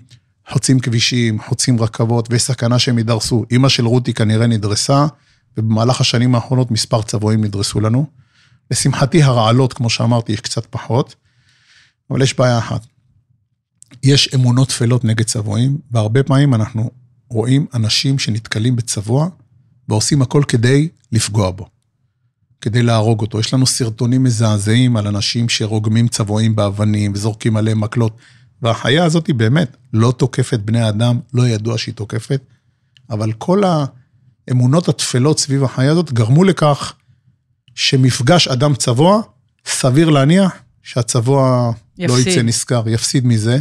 חוצים 0.48 0.80
כבישים, 0.80 1.38
חוצים 1.42 1.80
רכבות, 1.80 2.28
ויש 2.30 2.42
סכנה 2.42 2.78
שהם 2.78 2.98
יידרסו. 2.98 3.44
אימא 3.50 3.68
של 3.68 3.86
רותי 3.86 4.12
כנראה 4.14 4.46
נדרסה, 4.46 5.06
ובמהלך 5.56 6.00
השנים 6.00 6.34
האחרונות 6.34 6.70
מספר 6.70 7.02
צבועים 7.02 7.44
נדרסו 7.44 7.80
לנו. 7.80 8.06
לשמחתי 8.70 9.22
הרעלות, 9.22 9.72
כמו 9.72 9.90
שאמרתי, 9.90 10.32
יש 10.32 10.40
קצת 10.40 10.66
פחות, 10.70 11.14
אבל 12.10 12.22
יש 12.22 12.38
בעיה 12.38 12.58
אחת. 12.58 12.86
יש 14.02 14.34
אמונות 14.34 14.68
טפלות 14.68 15.04
נגד 15.04 15.24
צבועים, 15.24 15.78
והרבה 15.90 16.22
פעמים 16.22 16.54
אנחנו 16.54 16.90
רואים 17.30 17.66
אנשים 17.74 18.18
שנתקלים 18.18 18.76
בצבוע 18.76 19.28
ועושים 19.88 20.22
הכל 20.22 20.42
כדי 20.48 20.88
לפגוע 21.12 21.50
בו, 21.50 21.68
כדי 22.60 22.82
להרוג 22.82 23.20
אותו. 23.20 23.40
יש 23.40 23.54
לנו 23.54 23.66
סרטונים 23.66 24.22
מזעזעים 24.22 24.96
על 24.96 25.06
אנשים 25.06 25.48
שרוגמים 25.48 26.08
צבועים 26.08 26.56
באבנים 26.56 27.12
וזורקים 27.14 27.56
עליהם 27.56 27.80
מקלות, 27.80 28.16
והחיה 28.62 29.04
הזאת 29.04 29.26
היא 29.26 29.34
באמת 29.34 29.76
לא 29.92 30.12
תוקפת 30.16 30.60
בני 30.60 30.88
אדם, 30.88 31.20
לא 31.34 31.48
ידוע 31.48 31.78
שהיא 31.78 31.94
תוקפת, 31.94 32.40
אבל 33.10 33.32
כל 33.32 33.62
האמונות 34.48 34.88
הטפלות 34.88 35.40
סביב 35.40 35.64
החיה 35.64 35.92
הזאת 35.92 36.12
גרמו 36.12 36.44
לכך 36.44 36.94
שמפגש 37.74 38.48
אדם 38.48 38.74
צבוע, 38.74 39.20
סביר 39.66 40.10
להניח 40.10 40.52
שהצבוע 40.82 41.72
לא 41.98 42.04
יפסיד. 42.04 42.26
יצא 42.26 42.42
נשכר, 42.42 42.88
יפסיד 42.88 43.26
מזה. 43.26 43.58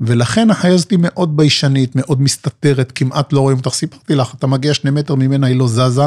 ולכן 0.00 0.50
החיה 0.50 0.74
הזאת 0.74 0.90
היא 0.90 0.98
מאוד 1.02 1.36
ביישנית, 1.36 1.96
מאוד 1.96 2.22
מסתתרת, 2.22 2.92
כמעט 2.94 3.32
לא 3.32 3.40
רואים 3.40 3.58
אותך. 3.58 3.70
סיפרתי 3.74 4.14
לך, 4.14 4.34
אתה 4.34 4.46
מגיע 4.46 4.74
שני 4.74 4.90
מטר 4.90 5.14
ממנה, 5.14 5.46
היא 5.46 5.56
לא 5.56 5.68
זזה. 5.68 6.02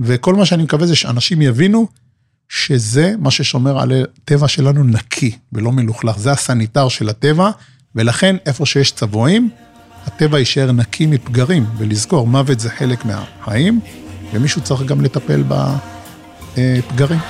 וכל 0.00 0.34
מה 0.34 0.46
שאני 0.46 0.62
מקווה 0.62 0.86
זה 0.86 0.96
שאנשים 0.96 1.42
יבינו 1.42 1.88
שזה 2.48 3.14
מה 3.18 3.30
ששומר 3.30 3.80
על 3.80 3.92
הטבע 3.92 4.48
שלנו 4.48 4.84
נקי 4.84 5.38
ולא 5.52 5.72
מלוכלך. 5.72 6.18
זה 6.18 6.32
הסניטר 6.32 6.88
של 6.88 7.08
הטבע, 7.08 7.50
ולכן 7.94 8.36
איפה 8.46 8.66
שיש 8.66 8.92
צבועים, 8.92 9.50
הטבע 10.06 10.38
יישאר 10.38 10.72
נקי 10.72 11.06
מפגרים. 11.06 11.66
ולזכור, 11.78 12.26
מוות 12.26 12.60
זה 12.60 12.70
חלק 12.70 13.04
מהחיים, 13.04 13.80
ומישהו 14.32 14.60
צריך 14.60 14.82
גם 14.82 15.00
לטפל 15.00 15.44
בפגרים. 15.48 17.20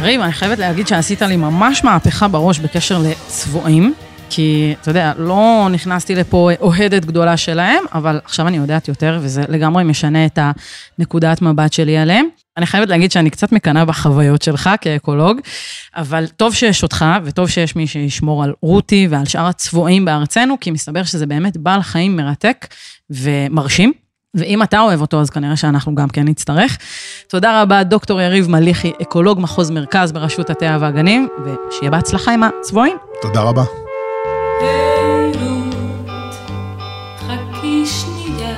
יריב, 0.00 0.20
אני 0.20 0.32
חייבת 0.32 0.58
להגיד 0.58 0.86
שעשית 0.86 1.22
לי 1.22 1.36
ממש 1.36 1.84
מהפכה 1.84 2.28
בראש 2.28 2.58
בקשר 2.58 2.98
לצבועים, 2.98 3.94
כי, 4.30 4.74
אתה 4.80 4.90
יודע, 4.90 5.12
לא 5.18 5.68
נכנסתי 5.72 6.14
לפה 6.14 6.50
אוהדת 6.60 7.04
גדולה 7.04 7.36
שלהם, 7.36 7.84
אבל 7.94 8.20
עכשיו 8.24 8.48
אני 8.48 8.56
יודעת 8.56 8.88
יותר, 8.88 9.18
וזה 9.22 9.42
לגמרי 9.48 9.84
משנה 9.84 10.26
את 10.26 10.38
הנקודת 10.98 11.42
מבט 11.42 11.72
שלי 11.72 11.98
עליהם. 11.98 12.26
אני 12.56 12.66
חייבת 12.66 12.88
להגיד 12.88 13.12
שאני 13.12 13.30
קצת 13.30 13.52
מקנאה 13.52 13.84
בחוויות 13.84 14.42
שלך 14.42 14.70
כאקולוג, 14.80 15.40
אבל 15.96 16.26
טוב 16.26 16.54
שיש 16.54 16.82
אותך, 16.82 17.04
וטוב 17.24 17.48
שיש 17.48 17.76
מי 17.76 17.86
שישמור 17.86 18.44
על 18.44 18.52
רותי 18.62 19.06
ועל 19.10 19.24
שאר 19.24 19.46
הצבועים 19.46 20.04
בארצנו, 20.04 20.56
כי 20.60 20.70
מסתבר 20.70 21.04
שזה 21.04 21.26
באמת 21.26 21.56
בעל 21.56 21.82
חיים 21.82 22.16
מרתק 22.16 22.66
ומרשים. 23.10 23.92
ואם 24.34 24.62
אתה 24.62 24.80
אוהב 24.80 25.00
אותו, 25.00 25.20
אז 25.20 25.30
כנראה 25.30 25.56
שאנחנו 25.56 25.94
גם 25.94 26.08
כן 26.08 26.28
נצטרך. 26.28 26.78
תודה 27.28 27.62
רבה, 27.62 27.82
דוקטור 27.82 28.20
יריב 28.20 28.50
מליחי, 28.50 28.92
אקולוג 29.02 29.40
מחוז 29.40 29.70
מרכז 29.70 30.12
ברשות 30.12 30.50
הטבע 30.50 30.76
והגנים, 30.80 31.28
ושיהיה 31.44 31.90
בהצלחה 31.90 32.32
עם 32.32 32.42
הצבועים. 32.42 32.96
תודה 33.22 33.40
רבה. 33.40 33.62
חכי 37.18 37.86
שנייה, 37.86 38.56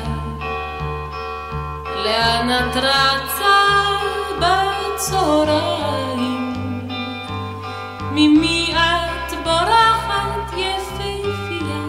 לאן 2.05 2.51
את 2.51 2.77
רצה 2.77 3.59
בצהריים? 4.95 6.53
ממי 8.13 8.75
את 8.75 9.33
בורחת 9.45 10.53
יפהפייה? 10.57 11.85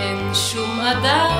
אין 0.00 0.34
שום 0.34 0.80
אדם. 0.80 1.35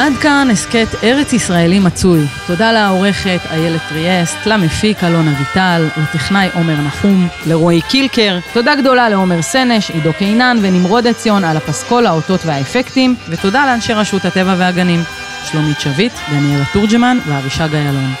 עד 0.00 0.12
כאן 0.22 0.48
הסכת 0.52 0.86
ארץ 1.04 1.32
ישראלי 1.32 1.78
מצוי. 1.78 2.26
תודה 2.46 2.72
לעורכת 2.72 3.40
איילת 3.50 3.80
טריאסט, 3.88 4.46
למפיק 4.46 5.04
אלון 5.04 5.28
אביטל, 5.28 5.88
לטכנאי 5.96 6.48
עומר 6.54 6.80
נחום, 6.86 7.28
לרועי 7.46 7.80
קילקר. 7.80 8.38
תודה 8.52 8.74
גדולה 8.74 9.08
לעומר 9.08 9.42
סנש, 9.42 9.90
עידו 9.90 10.12
קינן 10.12 10.58
ונמרוד 10.62 11.06
עציון 11.06 11.44
על 11.44 11.56
הפסקול, 11.56 12.06
האותות 12.06 12.40
והאפקטים, 12.46 13.16
ותודה 13.28 13.66
לאנשי 13.66 13.92
רשות 13.92 14.24
הטבע 14.24 14.54
והגנים, 14.58 15.00
שלומית 15.44 15.80
שביט, 15.80 16.12
דניאלה 16.30 16.64
תורג'מן 16.72 17.18
ואבישג 17.26 17.74
איילון. 17.74 18.14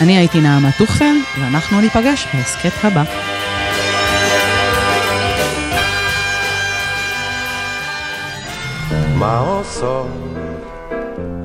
אני 0.00 0.18
הייתי 0.18 0.40
נעמה 0.40 0.70
טוכפלד, 0.78 1.16
ואנחנו 1.40 1.80
ניפגש 1.80 2.26
בהסכת 2.34 2.84
הבא. 2.84 3.02
מה 9.14 9.38
עושות 9.38 10.06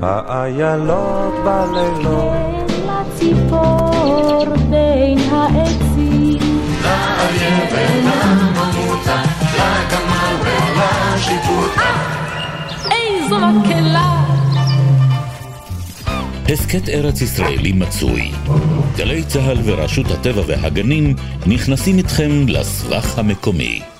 האיילות 0.02 1.34
בלילות? 1.44 2.72
לציפור 2.86 4.44
בין 4.70 5.18
העצים. 5.30 6.62
איזו 12.90 13.38
מקהלה! 13.38 14.21
הסכת 16.52 16.88
ארץ 16.88 17.20
ישראלי 17.20 17.72
מצוי. 17.72 18.30
גלי 18.96 19.24
צה"ל 19.24 19.58
ורשות 19.64 20.06
הטבע 20.10 20.42
והגנים 20.46 21.14
נכנסים 21.46 21.98
איתכם 21.98 22.30
לסבך 22.48 23.18
המקומי. 23.18 23.91